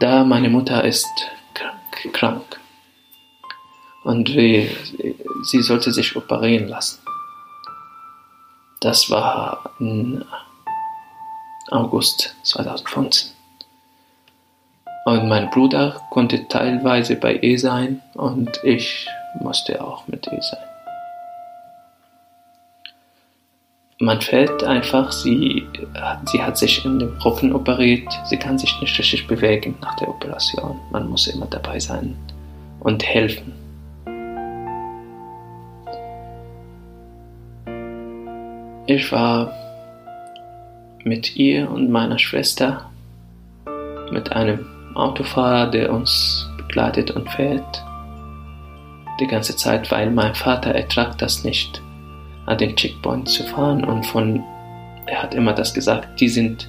Da 0.00 0.24
meine 0.24 0.48
Mutter 0.48 0.84
ist 0.84 1.06
krank, 1.54 2.12
krank 2.12 2.60
und 4.04 4.28
sie 4.28 5.62
sollte 5.62 5.92
sich 5.92 6.14
operieren 6.16 6.68
lassen. 6.68 7.00
Das 8.80 9.10
war 9.10 9.70
im 9.80 10.24
August 11.70 12.36
2015. 12.42 13.30
Und 15.06 15.28
mein 15.28 15.50
Bruder 15.50 16.02
konnte 16.10 16.48
teilweise 16.48 17.16
bei 17.16 17.34
ihr 17.34 17.58
sein 17.58 18.02
und 18.14 18.60
ich 18.62 19.06
musste 19.40 19.82
auch 19.82 20.06
mit 20.06 20.26
ihr 20.26 20.42
sein. 20.42 20.73
Man 24.00 24.20
fällt 24.20 24.64
einfach, 24.64 25.12
sie, 25.12 25.68
sie 26.26 26.42
hat 26.42 26.58
sich 26.58 26.84
in 26.84 26.98
den 26.98 27.16
Rücken 27.18 27.54
operiert, 27.54 28.08
sie 28.24 28.36
kann 28.36 28.58
sich 28.58 28.80
nicht 28.80 28.98
richtig 28.98 29.28
bewegen 29.28 29.76
nach 29.80 29.94
der 29.96 30.08
Operation. 30.08 30.80
Man 30.90 31.08
muss 31.08 31.28
immer 31.28 31.46
dabei 31.46 31.78
sein 31.78 32.16
und 32.80 33.04
helfen. 33.04 33.52
Ich 38.86 39.12
war 39.12 39.52
mit 41.04 41.36
ihr 41.36 41.70
und 41.70 41.88
meiner 41.88 42.18
Schwester, 42.18 42.90
mit 44.10 44.32
einem 44.32 44.66
Autofahrer, 44.94 45.70
der 45.70 45.92
uns 45.92 46.48
begleitet 46.56 47.12
und 47.12 47.30
fährt, 47.30 47.84
die 49.20 49.26
ganze 49.28 49.54
Zeit, 49.54 49.90
weil 49.92 50.10
mein 50.10 50.34
Vater 50.34 50.74
ertragt 50.74 51.22
das 51.22 51.44
nicht, 51.44 51.80
an 52.46 52.58
den 52.58 52.76
Checkpoint 52.76 53.28
zu 53.28 53.42
fahren 53.44 53.84
und 53.84 54.04
von, 54.06 54.42
er 55.06 55.22
hat 55.22 55.34
immer 55.34 55.52
das 55.52 55.74
gesagt, 55.74 56.20
die 56.20 56.28
sind 56.28 56.68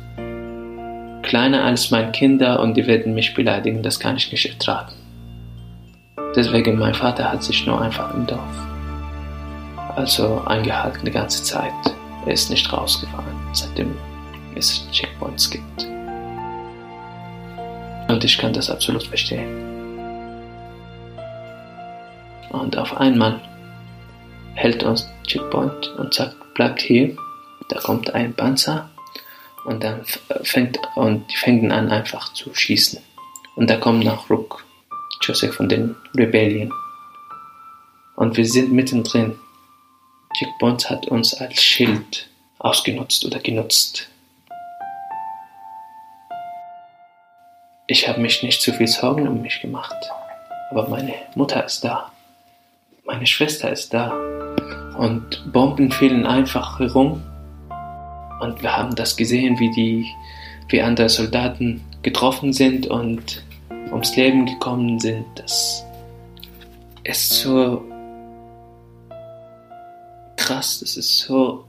kleiner 1.23 1.63
als 1.63 1.91
meine 1.91 2.11
Kinder 2.11 2.59
und 2.59 2.75
die 2.75 2.87
werden 2.87 3.13
mich 3.13 3.33
beleidigen, 3.33 3.81
das 3.81 3.99
kann 3.99 4.17
ich 4.17 4.31
nicht 4.31 4.45
ertragen. 4.45 4.93
Deswegen, 6.35 6.77
mein 6.77 6.93
Vater 6.93 7.31
hat 7.31 7.43
sich 7.43 7.65
nur 7.65 7.81
einfach 7.81 8.13
im 8.13 8.27
Dorf 8.27 8.65
also 9.95 10.41
eingehalten 10.45 11.05
die 11.05 11.11
ganze 11.11 11.43
Zeit. 11.43 11.73
Er 12.25 12.33
ist 12.33 12.49
nicht 12.49 12.71
rausgefahren, 12.71 13.33
seitdem 13.53 13.95
es 14.55 14.87
Checkpoints 14.91 15.49
gibt. 15.49 15.87
Und 18.07 18.23
ich 18.23 18.37
kann 18.37 18.53
das 18.53 18.69
absolut 18.69 19.03
verstehen. 19.03 19.47
Und 22.51 22.77
auf 22.77 22.97
einmal 22.97 23.39
hält 24.55 24.83
uns 24.83 25.07
Checkpoint 25.27 25.87
und 25.97 26.13
sagt, 26.13 26.35
bleibt 26.55 26.81
hier. 26.81 27.15
Da 27.69 27.79
kommt 27.79 28.13
ein 28.13 28.33
Panzer 28.33 28.89
und 29.65 29.83
dann 29.83 30.03
fängt 30.43 30.79
und 30.95 31.31
die 31.31 31.35
fängen 31.35 31.71
an 31.71 31.89
einfach 31.89 32.33
zu 32.33 32.53
schießen. 32.53 33.01
Und 33.55 33.69
da 33.69 33.77
kommen 33.77 33.99
nach 33.99 34.29
Ruck 34.29 34.63
Joseph 35.21 35.55
von 35.55 35.69
den 35.69 35.95
Rebellien. 36.15 36.71
Und 38.15 38.37
wir 38.37 38.45
sind 38.45 38.71
mittendrin. 38.71 39.37
Checkpoints 40.37 40.89
hat 40.89 41.07
uns 41.07 41.33
als 41.33 41.63
Schild 41.63 42.29
ausgenutzt 42.59 43.25
oder 43.25 43.39
genutzt. 43.39 44.09
Ich 47.87 48.07
habe 48.07 48.19
mich 48.19 48.43
nicht 48.43 48.61
zu 48.61 48.73
viel 48.73 48.87
Sorgen 48.87 49.27
um 49.27 49.41
mich 49.41 49.61
gemacht, 49.61 49.95
aber 50.71 50.89
meine 50.89 51.13
Mutter 51.35 51.63
ist 51.63 51.83
da, 51.83 52.11
meine 53.05 53.27
Schwester 53.27 53.71
ist 53.71 53.93
da 53.93 54.44
und 54.97 55.51
Bomben 55.51 55.91
fielen 55.91 56.25
einfach 56.25 56.79
herum 56.79 57.21
und 58.39 58.61
wir 58.61 58.75
haben 58.75 58.95
das 58.95 59.15
gesehen, 59.15 59.59
wie 59.59 59.71
die, 59.71 60.05
wie 60.69 60.81
andere 60.81 61.09
Soldaten 61.09 61.81
getroffen 62.01 62.53
sind 62.53 62.87
und 62.87 63.43
ums 63.91 64.15
Leben 64.15 64.45
gekommen 64.45 64.99
sind. 64.99 65.25
Das 65.35 65.85
ist 67.03 67.29
so 67.41 67.83
krass, 70.37 70.79
das 70.79 70.97
ist 70.97 71.19
so. 71.19 71.65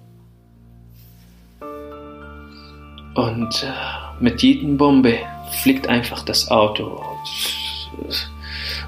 Und 3.15 3.63
äh, 3.63 4.23
mit 4.23 4.43
jedem 4.43 4.77
Bombe 4.77 5.19
fliegt 5.63 5.89
einfach 5.89 6.23
das 6.25 6.51
Auto. 6.51 7.03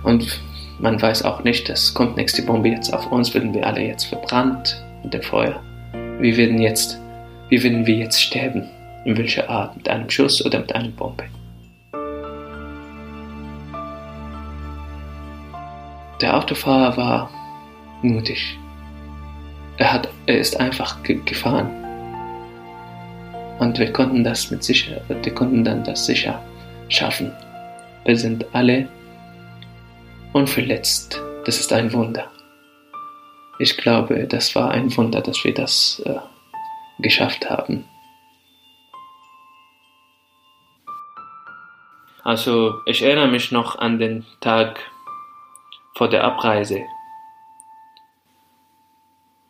Und 0.03 0.41
man 0.79 1.01
weiß 1.01 1.25
auch 1.25 1.43
nicht, 1.43 1.69
es 1.69 1.93
kommt 1.93 2.17
nächste 2.17 2.43
Bombe 2.43 2.69
jetzt 2.69 2.93
auf 2.95 3.11
uns, 3.11 3.35
werden 3.35 3.53
wir 3.53 3.67
alle 3.67 3.83
jetzt 3.83 4.05
verbrannt 4.05 4.83
mit 5.03 5.13
dem 5.13 5.23
Feuer. 5.23 5.61
Wie 6.21 6.37
werden 6.37 6.59
jetzt, 6.59 7.01
wie 7.49 7.63
werden 7.63 7.87
wir 7.87 7.97
jetzt 7.97 8.23
sterben? 8.23 8.69
In 9.05 9.17
welcher 9.17 9.49
Art? 9.49 9.77
Mit 9.77 9.89
einem 9.89 10.09
Schuss 10.09 10.45
oder 10.45 10.61
mit 10.61 10.75
einer 10.75 10.89
Bombe? 10.91 11.25
Der 16.21 16.37
Autofahrer 16.37 16.97
war 16.97 17.31
mutig. 18.03 18.59
Er, 19.79 19.93
hat, 19.93 20.09
er 20.27 20.39
ist 20.39 20.59
einfach 20.59 21.03
ge 21.03 21.21
gefahren. 21.25 21.71
Und 23.59 23.79
wir 23.79 23.93
konnten 23.93 24.23
das 24.23 24.51
mit 24.51 24.63
sicher, 24.63 25.01
wir 25.09 25.35
konnten 25.35 25.65
dann 25.65 25.83
das 25.83 26.07
sicher 26.07 26.41
schaffen. 26.89 27.33
Wir 28.05 28.17
sind 28.17 28.45
alle 28.53 28.89
unverletzt. 30.39 31.21
Das 31.45 31.59
ist 31.59 31.73
ein 31.73 31.93
Wunder. 31.93 32.31
Ich 33.59 33.77
glaube, 33.77 34.29
das 34.29 34.55
war 34.55 34.71
ein 34.71 34.97
Wunder, 34.97 35.21
dass 35.21 35.43
wir 35.43 35.53
das 35.53 36.01
äh, 36.07 36.21
geschafft 37.01 37.51
haben. 37.51 37.85
Also 42.23 42.81
ich 42.87 43.03
erinnere 43.03 43.27
mich 43.27 43.51
noch 43.51 43.79
an 43.79 43.99
den 43.99 44.27
Tag 44.41 44.79
vor 45.97 46.09
der 46.09 46.23
Abreise. 46.23 46.85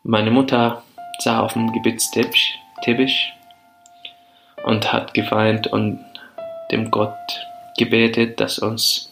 Meine 0.03 0.31
Mutter 0.31 0.81
sah 1.19 1.41
auf 1.41 1.53
dem 1.53 1.71
Gebetsteppich 1.71 3.33
und 4.63 4.91
hat 4.91 5.13
geweint 5.13 5.67
und 5.67 6.03
dem 6.71 6.89
Gott 6.89 7.45
gebetet, 7.77 8.39
dass 8.39 8.57
uns 8.57 9.08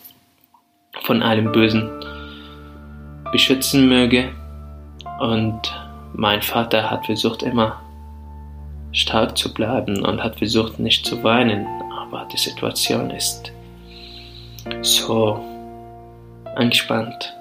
von 1.04 1.22
allem 1.22 1.52
Bösen 1.52 1.90
beschützen 3.32 3.88
möge. 3.88 4.30
Und 5.20 5.62
mein 6.14 6.42
Vater 6.42 6.90
hat 6.90 7.06
versucht 7.06 7.44
immer 7.44 7.82
stark 8.92 9.38
zu 9.38 9.54
bleiben 9.54 10.04
und 10.06 10.24
hat 10.24 10.38
versucht 10.38 10.80
nicht 10.80 11.06
zu 11.06 11.24
weinen, 11.24 11.68
aber 11.92 12.28
die 12.32 12.38
Situation 12.38 13.12
ist 13.12 13.52
so 14.82 15.40
angespannt, 16.56 17.34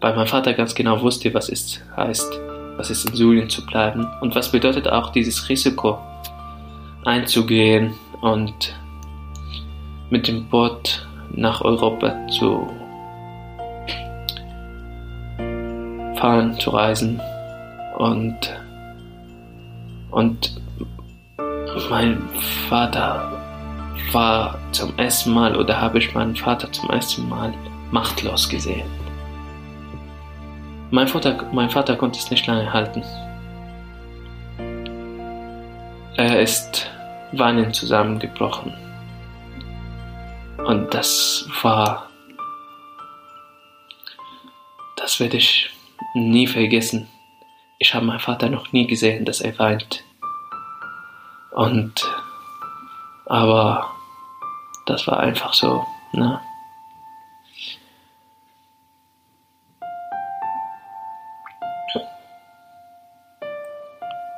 weil 0.00 0.16
mein 0.16 0.26
Vater 0.26 0.52
ganz 0.54 0.74
genau 0.74 1.00
wusste, 1.00 1.32
was 1.34 1.48
es 1.48 1.80
heißt, 1.96 2.40
was 2.76 2.90
es 2.90 3.04
in 3.04 3.14
Syrien 3.14 3.48
zu 3.50 3.64
bleiben 3.66 4.06
und 4.20 4.34
was 4.34 4.50
bedeutet 4.50 4.88
auch 4.88 5.10
dieses 5.10 5.48
Risiko 5.48 5.98
einzugehen 7.04 7.94
und 8.20 8.74
mit 10.10 10.26
dem 10.26 10.48
Boot 10.48 11.06
nach 11.34 11.60
Europa 11.62 12.14
zu 12.28 12.66
fahren, 16.16 16.58
zu 16.58 16.70
reisen 16.70 17.20
und 17.98 18.36
und 20.10 20.60
mein 21.88 22.20
Vater 22.68 23.40
war 24.12 24.58
zum 24.72 24.96
ersten 24.98 25.32
Mal 25.32 25.56
oder 25.56 25.80
habe 25.80 25.98
ich 25.98 26.14
meinen 26.14 26.34
Vater 26.34 26.70
zum 26.72 26.90
ersten 26.90 27.28
Mal 27.28 27.54
machtlos 27.90 28.48
gesehen. 28.48 28.88
Mein 30.90 31.06
Vater, 31.06 31.44
mein 31.52 31.70
Vater 31.70 31.96
konnte 31.96 32.18
es 32.18 32.30
nicht 32.30 32.46
lange 32.46 32.72
halten. 32.72 33.02
Er 36.16 36.40
ist 36.40 36.90
weinend 37.32 37.74
zusammengebrochen. 37.74 38.72
Und 40.66 40.94
das 40.94 41.48
war, 41.62 42.08
das 44.96 45.18
werde 45.20 45.36
ich 45.38 45.70
nie 46.14 46.46
vergessen. 46.46 47.08
Ich 47.78 47.94
habe 47.94 48.06
meinen 48.06 48.20
Vater 48.20 48.48
noch 48.48 48.72
nie 48.72 48.86
gesehen, 48.86 49.24
dass 49.24 49.40
er 49.40 49.58
weint. 49.58 50.04
Und, 51.52 52.06
aber 53.26 53.90
das 54.86 55.06
war 55.06 55.20
einfach 55.20 55.52
so, 55.54 55.84
ne? 56.12 56.40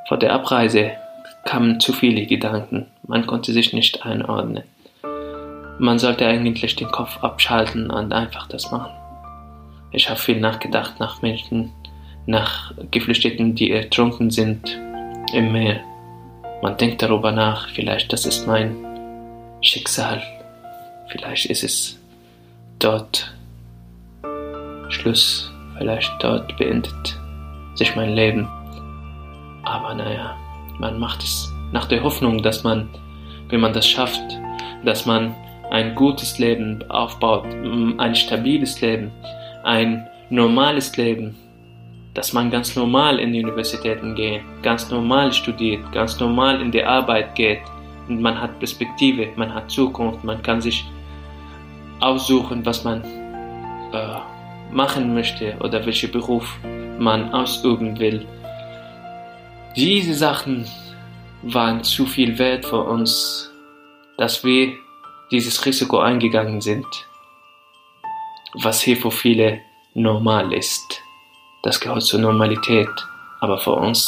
Vor 0.08 0.18
der 0.18 0.34
Abreise 0.34 0.92
kamen 1.46 1.80
zu 1.80 1.92
viele 1.92 2.26
Gedanken. 2.26 2.90
Man 3.06 3.26
konnte 3.26 3.52
sich 3.52 3.72
nicht 3.72 4.04
einordnen. 4.04 4.64
Man 5.82 5.98
sollte 5.98 6.24
eigentlich 6.28 6.76
den 6.76 6.92
Kopf 6.92 7.18
abschalten 7.24 7.90
und 7.90 8.12
einfach 8.12 8.46
das 8.46 8.70
machen. 8.70 8.92
Ich 9.90 10.08
habe 10.08 10.20
viel 10.20 10.38
nachgedacht 10.38 11.00
nach 11.00 11.22
Menschen, 11.22 11.72
nach 12.24 12.72
Geflüchteten, 12.92 13.56
die 13.56 13.72
ertrunken 13.72 14.30
sind 14.30 14.80
im 15.34 15.50
Meer. 15.50 15.80
Man 16.62 16.76
denkt 16.76 17.02
darüber 17.02 17.32
nach, 17.32 17.68
vielleicht 17.70 18.12
das 18.12 18.26
ist 18.26 18.46
mein 18.46 18.76
Schicksal, 19.60 20.22
vielleicht 21.08 21.46
ist 21.46 21.64
es 21.64 21.98
dort 22.78 23.34
Schluss, 24.88 25.52
vielleicht 25.78 26.12
dort 26.20 26.56
beendet 26.58 27.18
sich 27.74 27.96
mein 27.96 28.14
Leben. 28.14 28.46
Aber 29.64 29.94
naja, 29.94 30.36
man 30.78 31.00
macht 31.00 31.24
es 31.24 31.52
nach 31.72 31.86
der 31.86 32.04
Hoffnung, 32.04 32.40
dass 32.40 32.62
man, 32.62 32.88
wenn 33.48 33.60
man 33.60 33.72
das 33.72 33.88
schafft, 33.88 34.22
dass 34.84 35.06
man 35.06 35.34
ein 35.72 35.94
gutes 35.94 36.38
Leben 36.38 36.84
aufbaut, 36.90 37.46
ein 37.96 38.14
stabiles 38.14 38.82
Leben, 38.82 39.10
ein 39.64 40.06
normales 40.28 40.94
Leben, 40.98 41.34
dass 42.12 42.34
man 42.34 42.50
ganz 42.50 42.76
normal 42.76 43.18
in 43.18 43.32
die 43.32 43.42
Universitäten 43.42 44.14
geht, 44.14 44.42
ganz 44.62 44.90
normal 44.90 45.32
studiert, 45.32 45.80
ganz 45.92 46.20
normal 46.20 46.60
in 46.60 46.70
die 46.70 46.84
Arbeit 46.84 47.34
geht 47.34 47.62
und 48.06 48.20
man 48.20 48.38
hat 48.38 48.58
Perspektive, 48.58 49.28
man 49.36 49.54
hat 49.54 49.70
Zukunft, 49.70 50.22
man 50.22 50.42
kann 50.42 50.60
sich 50.60 50.84
aussuchen, 52.00 52.66
was 52.66 52.84
man 52.84 53.02
äh, 53.94 54.18
machen 54.70 55.14
möchte 55.14 55.56
oder 55.60 55.86
welchen 55.86 56.12
Beruf 56.12 56.54
man 56.98 57.32
ausüben 57.32 57.98
will. 57.98 58.26
Diese 59.74 60.12
Sachen 60.12 60.66
waren 61.42 61.82
zu 61.82 62.04
viel 62.04 62.38
wert 62.38 62.66
für 62.66 62.82
uns, 62.82 63.50
dass 64.18 64.44
wir 64.44 64.74
dieses 65.32 65.64
Risiko 65.64 65.98
eingegangen 65.98 66.60
sind, 66.60 66.86
was 68.54 68.82
hier 68.82 68.98
für 68.98 69.10
viele 69.10 69.62
normal 69.94 70.52
ist. 70.52 71.02
Das 71.62 71.80
gehört 71.80 72.02
zur 72.02 72.20
Normalität, 72.20 72.90
aber 73.40 73.58
für 73.58 73.72
uns 73.72 74.06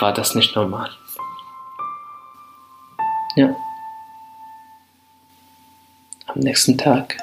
war 0.00 0.12
das 0.12 0.34
nicht 0.34 0.56
normal. 0.56 0.90
Ja. 3.36 3.54
Am 6.26 6.40
nächsten 6.40 6.78
Tag 6.78 7.16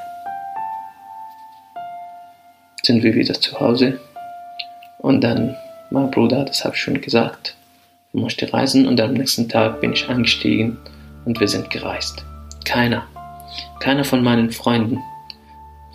sind 2.84 3.04
wir 3.04 3.16
wieder 3.16 3.34
zu 3.34 3.60
Hause 3.60 4.00
und 5.00 5.22
dann 5.22 5.58
mein 5.90 6.12
Bruder, 6.12 6.46
das 6.46 6.64
habe 6.64 6.76
ich 6.76 6.82
schon 6.82 7.02
gesagt, 7.02 7.56
musste 8.14 8.52
reisen 8.52 8.88
und 8.88 9.00
am 9.02 9.14
nächsten 9.14 9.50
Tag 9.50 9.82
bin 9.82 9.94
ich 9.94 10.08
eingestiegen 10.08 10.78
und 11.26 11.40
wir 11.40 11.48
sind 11.48 11.70
gereist. 11.70 12.24
Keiner, 12.66 13.08
keiner 13.80 14.04
von 14.04 14.24
meinen 14.24 14.52
Freunden 14.52 15.00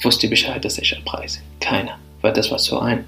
wusste 0.02 0.28
Bescheid, 0.28 0.64
dass 0.64 0.78
ich 0.78 0.96
abreise. 0.96 1.40
Keiner, 1.60 1.98
weil 2.20 2.32
das 2.32 2.50
war 2.50 2.58
so 2.58 2.78
eine 2.78 3.04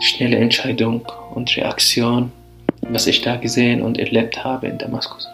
schnelle 0.00 0.38
Entscheidung 0.38 1.06
und 1.34 1.54
Reaktion, 1.56 2.32
was 2.82 3.06
ich 3.06 3.20
da 3.20 3.36
gesehen 3.36 3.82
und 3.82 3.98
erlebt 3.98 4.42
habe 4.42 4.68
in 4.68 4.78
Damaskus. 4.78 5.28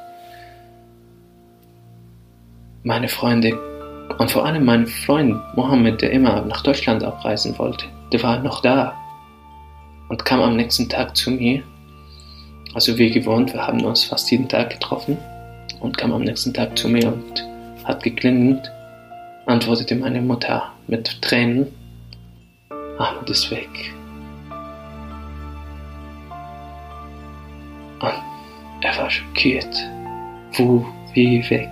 Meine 2.82 3.08
Freunde 3.08 3.58
und 4.18 4.30
vor 4.30 4.44
allem 4.44 4.64
mein 4.64 4.86
Freund 4.86 5.40
Mohammed, 5.56 6.02
der 6.02 6.12
immer 6.12 6.42
nach 6.42 6.62
Deutschland 6.62 7.02
abreisen 7.04 7.58
wollte, 7.58 7.86
der 8.12 8.22
war 8.22 8.38
noch 8.40 8.62
da 8.62 8.94
und 10.08 10.24
kam 10.24 10.40
am 10.40 10.56
nächsten 10.56 10.88
Tag 10.88 11.16
zu 11.16 11.30
mir 11.30 11.62
also 12.76 12.98
wie 12.98 13.10
gewohnt, 13.10 13.54
wir 13.54 13.66
haben 13.66 13.82
uns 13.86 14.04
fast 14.04 14.30
jeden 14.30 14.50
Tag 14.50 14.68
getroffen 14.68 15.16
und 15.80 15.96
kam 15.96 16.12
am 16.12 16.20
nächsten 16.20 16.52
Tag 16.52 16.76
zu 16.76 16.90
mir 16.90 17.06
und 17.06 17.48
hat 17.87 18.03
geklingelt, 18.03 18.70
antwortete 19.46 19.94
meine 19.94 20.20
Mutter 20.20 20.72
mit 20.87 21.22
Tränen, 21.22 21.66
Ahmed 22.99 23.31
ist 23.31 23.51
weg. 23.51 23.68
Und 28.01 28.12
er 28.83 28.96
war 28.99 29.11
schockiert. 29.11 29.75
Wo, 30.53 30.85
wie 31.14 31.49
weg? 31.49 31.70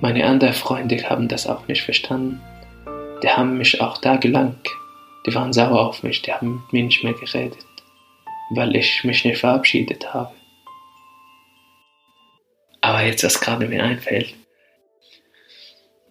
Meine 0.00 0.24
anderen 0.26 0.54
Freunde 0.54 0.96
haben 1.08 1.26
das 1.26 1.48
auch 1.48 1.66
nicht 1.66 1.82
verstanden. 1.82 2.40
Die 3.22 3.28
haben 3.28 3.58
mich 3.58 3.80
auch 3.80 3.98
tagelang, 3.98 4.54
die 5.26 5.34
waren 5.34 5.52
sauer 5.52 5.88
auf 5.88 6.02
mich, 6.02 6.22
die 6.22 6.32
haben 6.32 6.62
mit 6.66 6.72
mir 6.72 6.84
nicht 6.84 7.02
mehr 7.02 7.14
geredet 7.14 7.66
weil 8.50 8.76
ich 8.76 9.04
mich 9.04 9.24
nicht 9.24 9.38
verabschiedet 9.38 10.12
habe. 10.14 10.32
Aber 12.96 13.04
jetzt, 13.04 13.22
was 13.24 13.42
gerade 13.42 13.68
mir 13.68 13.84
einfällt. 13.84 14.32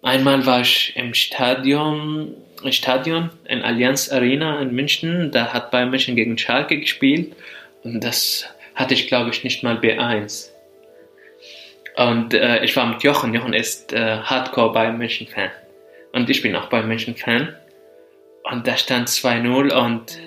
Einmal 0.02 0.46
war 0.46 0.60
ich 0.60 0.92
im 0.94 1.14
Stadion, 1.14 2.36
Stadion 2.70 3.30
in 3.48 3.62
Allianz 3.62 4.12
Arena 4.12 4.60
in 4.60 4.72
München. 4.72 5.32
Da 5.32 5.52
hat 5.52 5.72
Bayern 5.72 5.90
München 5.90 6.14
gegen 6.14 6.38
Schalke 6.38 6.78
gespielt. 6.78 7.34
Und 7.82 8.04
das 8.04 8.46
hatte 8.76 8.94
ich, 8.94 9.08
glaube 9.08 9.30
ich, 9.30 9.42
nicht 9.42 9.64
mal 9.64 9.78
B1. 9.78 10.50
Und 11.96 12.34
äh, 12.34 12.62
ich 12.64 12.76
war 12.76 12.86
mit 12.86 13.02
Jochen. 13.02 13.34
Jochen 13.34 13.52
ist 13.52 13.92
äh, 13.92 14.18
Hardcore 14.18 14.72
Bayern 14.72 14.96
München 14.96 15.26
Fan. 15.26 15.50
Und 16.12 16.30
ich 16.30 16.40
bin 16.40 16.54
auch 16.54 16.68
Bayern 16.68 16.86
München 16.86 17.16
Fan. 17.16 17.52
Und 18.44 18.64
da 18.64 18.76
stand 18.76 19.08
2-0 19.08 19.72
und 19.72 20.20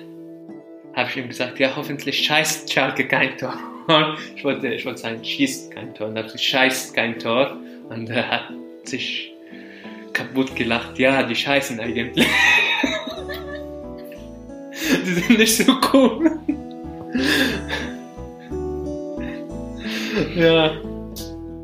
habe 0.94 1.08
ich 1.08 1.16
ihm 1.16 1.28
gesagt, 1.28 1.58
ja, 1.58 1.74
hoffentlich 1.74 2.22
scheißt 2.22 2.70
Schalke 2.70 3.08
kein 3.08 3.38
Tor. 3.38 3.69
Ich 4.36 4.44
wollte, 4.44 4.68
ich 4.68 4.84
wollte 4.86 5.00
sagen, 5.00 5.24
schießt 5.24 5.72
kein 5.72 5.94
Tor. 5.94 6.10
Dann 6.10 6.28
scheißt 6.28 6.94
kein 6.94 7.18
Tor. 7.18 7.56
Und 7.88 8.08
er 8.08 8.30
hat 8.30 8.52
sich 8.84 9.32
kaputt 10.12 10.54
gelacht. 10.54 10.98
Ja, 10.98 11.22
die 11.22 11.34
scheißen 11.34 11.80
eigentlich. 11.80 12.26
die 15.04 15.12
sind 15.12 15.38
nicht 15.38 15.56
so 15.56 15.74
cool. 15.92 16.38
ja, 20.36 20.72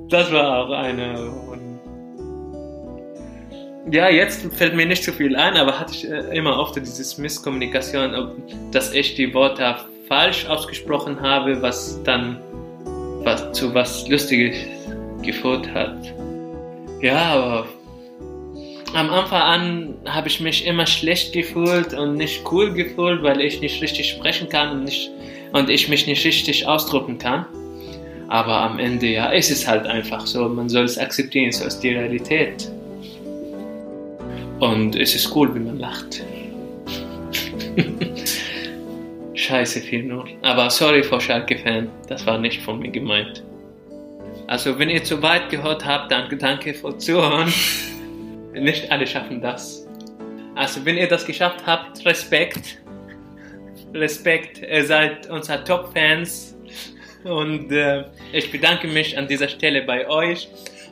das 0.08 0.32
war 0.32 0.58
auch 0.58 0.70
eine 0.70 1.46
ja, 3.90 4.08
jetzt 4.08 4.52
fällt 4.54 4.74
mir 4.74 4.86
nicht 4.86 5.04
so 5.04 5.12
viel 5.12 5.36
ein, 5.36 5.56
aber 5.56 5.78
hatte 5.78 5.92
ich 5.94 6.10
äh, 6.10 6.36
immer 6.36 6.58
oft 6.58 6.76
diese 6.76 7.20
Misskommunikation, 7.20 8.32
dass 8.72 8.92
ich 8.92 9.14
die 9.14 9.32
Worte 9.32 9.76
falsch 10.08 10.46
ausgesprochen 10.46 11.20
habe, 11.20 11.60
was 11.62 12.02
dann 12.04 12.38
was, 13.24 13.52
zu 13.52 13.74
was 13.74 14.08
Lustiges 14.08 14.56
geführt 15.22 15.68
hat. 15.74 15.96
Ja, 17.02 17.34
aber 17.34 17.66
am 18.94 19.10
Anfang 19.10 19.42
an 19.42 19.94
habe 20.06 20.28
ich 20.28 20.40
mich 20.40 20.64
immer 20.66 20.86
schlecht 20.86 21.32
gefühlt 21.32 21.92
und 21.92 22.14
nicht 22.14 22.42
cool 22.50 22.72
gefühlt, 22.72 23.22
weil 23.22 23.40
ich 23.40 23.60
nicht 23.60 23.82
richtig 23.82 24.10
sprechen 24.10 24.48
kann 24.48 24.70
und, 24.70 24.84
nicht, 24.84 25.10
und 25.52 25.68
ich 25.68 25.88
mich 25.88 26.06
nicht 26.06 26.24
richtig 26.24 26.66
ausdrücken 26.66 27.18
kann. 27.18 27.44
Aber 28.28 28.54
am 28.54 28.78
Ende, 28.78 29.06
ja, 29.06 29.26
ist 29.26 29.50
es 29.50 29.66
halt 29.66 29.86
einfach 29.86 30.26
so. 30.26 30.48
Man 30.48 30.68
soll 30.68 30.84
es 30.84 30.98
akzeptieren, 30.98 31.52
so 31.52 31.64
ist 31.64 31.80
die 31.80 31.90
Realität. 31.90 32.70
Und 34.60 34.96
es 34.96 35.14
ist 35.14 35.34
cool, 35.36 35.54
wenn 35.54 35.66
man 35.66 35.78
lacht. 35.78 36.22
Scheiße 39.46 39.78
4-0. 39.80 40.42
Aber 40.42 40.68
sorry 40.70 41.04
vor 41.04 41.20
Schalke-Fan, 41.20 41.88
das 42.08 42.26
war 42.26 42.36
nicht 42.36 42.62
von 42.62 42.80
mir 42.80 42.90
gemeint. 42.90 43.44
Also, 44.48 44.76
wenn 44.78 44.90
ihr 44.90 45.04
zu 45.04 45.22
weit 45.22 45.50
gehört 45.50 45.84
habt, 45.84 46.10
dann 46.10 46.28
danke 46.38 46.74
fürs 46.74 46.98
Zuhören. 47.04 47.52
nicht 48.52 48.90
alle 48.90 49.06
schaffen 49.06 49.40
das. 49.40 49.86
Also, 50.56 50.84
wenn 50.84 50.96
ihr 50.96 51.06
das 51.06 51.24
geschafft 51.24 51.64
habt, 51.64 52.04
Respekt. 52.04 52.78
Respekt, 53.94 54.62
ihr 54.62 54.84
seid 54.84 55.30
unsere 55.30 55.62
Top-Fans. 55.62 56.56
Und 57.22 57.70
äh, 57.70 58.04
ich 58.32 58.50
bedanke 58.50 58.88
mich 58.88 59.16
an 59.16 59.28
dieser 59.28 59.48
Stelle 59.48 59.82
bei 59.82 60.08
euch. 60.08 60.48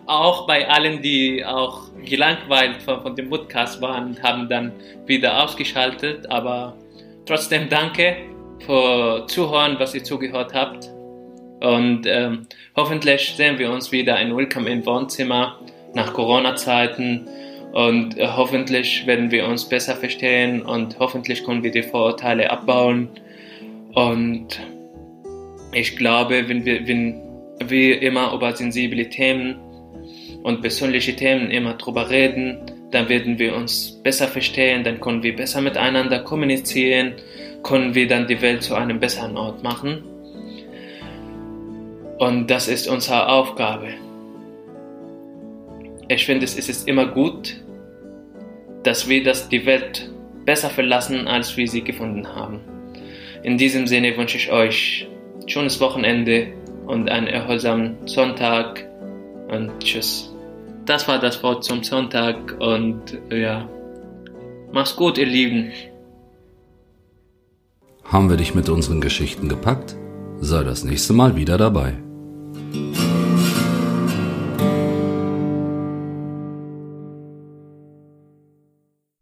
Auch 0.06 0.46
bei 0.46 0.68
allen, 0.68 1.02
die 1.02 1.44
auch 1.44 1.88
gelangweilt 2.04 2.82
von, 2.82 3.02
von 3.02 3.16
dem 3.16 3.30
Podcast 3.30 3.80
waren 3.80 4.06
und 4.10 4.22
haben 4.22 4.48
dann 4.48 4.72
wieder 5.06 5.42
ausgeschaltet. 5.42 6.30
Aber 6.30 6.76
trotzdem 7.26 7.68
danke 7.68 8.16
für 8.16 8.33
Zuhören, 8.66 9.76
was 9.78 9.94
ihr 9.94 10.04
zugehört 10.04 10.54
habt. 10.54 10.90
Und 11.60 12.06
ähm, 12.06 12.46
hoffentlich 12.76 13.34
sehen 13.36 13.58
wir 13.58 13.70
uns 13.70 13.90
wieder 13.92 14.20
in 14.20 14.36
Welcome 14.36 14.68
in 14.68 14.84
Wohnzimmer 14.84 15.58
nach 15.94 16.12
Corona-Zeiten. 16.12 17.26
Und 17.72 18.18
äh, 18.18 18.26
hoffentlich 18.26 19.06
werden 19.06 19.30
wir 19.30 19.46
uns 19.46 19.68
besser 19.68 19.96
verstehen 19.96 20.62
und 20.62 20.98
hoffentlich 20.98 21.44
können 21.44 21.62
wir 21.62 21.70
die 21.70 21.82
Vorurteile 21.82 22.50
abbauen. 22.50 23.08
Und 23.94 24.60
ich 25.72 25.96
glaube, 25.96 26.48
wenn 26.48 26.64
wir, 26.64 26.86
wenn 26.86 27.20
wir 27.66 28.02
immer 28.02 28.32
über 28.32 28.54
sensible 28.54 29.08
Themen 29.08 29.56
und 30.42 30.60
persönliche 30.60 31.16
Themen 31.16 31.50
immer 31.50 31.74
drüber 31.74 32.10
reden, 32.10 32.58
dann 32.90 33.08
werden 33.08 33.38
wir 33.38 33.56
uns 33.56 34.00
besser 34.02 34.28
verstehen, 34.28 34.84
dann 34.84 35.00
können 35.00 35.22
wir 35.22 35.34
besser 35.34 35.60
miteinander 35.60 36.20
kommunizieren, 36.20 37.14
können 37.64 37.94
wir 37.94 38.06
dann 38.06 38.28
die 38.28 38.40
Welt 38.40 38.62
zu 38.62 38.76
einem 38.76 39.00
besseren 39.00 39.36
Ort 39.36 39.62
machen. 39.64 40.04
Und 42.18 42.46
das 42.48 42.68
ist 42.68 42.86
unsere 42.86 43.28
Aufgabe. 43.28 43.88
Ich 46.08 46.26
finde, 46.26 46.44
es 46.44 46.56
ist 46.56 46.86
immer 46.86 47.06
gut, 47.06 47.56
dass 48.84 49.08
wir 49.08 49.24
das 49.24 49.48
die 49.48 49.66
Welt 49.66 50.10
besser 50.44 50.70
verlassen, 50.70 51.26
als 51.26 51.56
wir 51.56 51.66
sie 51.66 51.82
gefunden 51.82 52.28
haben. 52.28 52.60
In 53.42 53.58
diesem 53.58 53.86
Sinne 53.86 54.16
wünsche 54.16 54.36
ich 54.36 54.52
euch 54.52 55.08
schönes 55.46 55.80
Wochenende 55.80 56.48
und 56.86 57.10
einen 57.10 57.26
erholsamen 57.26 57.96
Sonntag 58.06 58.86
und 59.48 59.72
tschüss. 59.80 60.34
Das 60.84 61.08
war 61.08 61.18
das 61.18 61.42
Wort 61.42 61.64
zum 61.64 61.82
Sonntag 61.82 62.56
und 62.60 63.18
ja, 63.30 63.68
mach's 64.70 64.94
gut, 64.94 65.16
ihr 65.16 65.26
Lieben. 65.26 65.72
Haben 68.04 68.28
wir 68.28 68.36
dich 68.36 68.54
mit 68.54 68.68
unseren 68.68 69.00
Geschichten 69.00 69.48
gepackt? 69.48 69.96
Sei 70.40 70.62
das 70.62 70.84
nächste 70.84 71.14
Mal 71.14 71.36
wieder 71.36 71.56
dabei. 71.58 72.03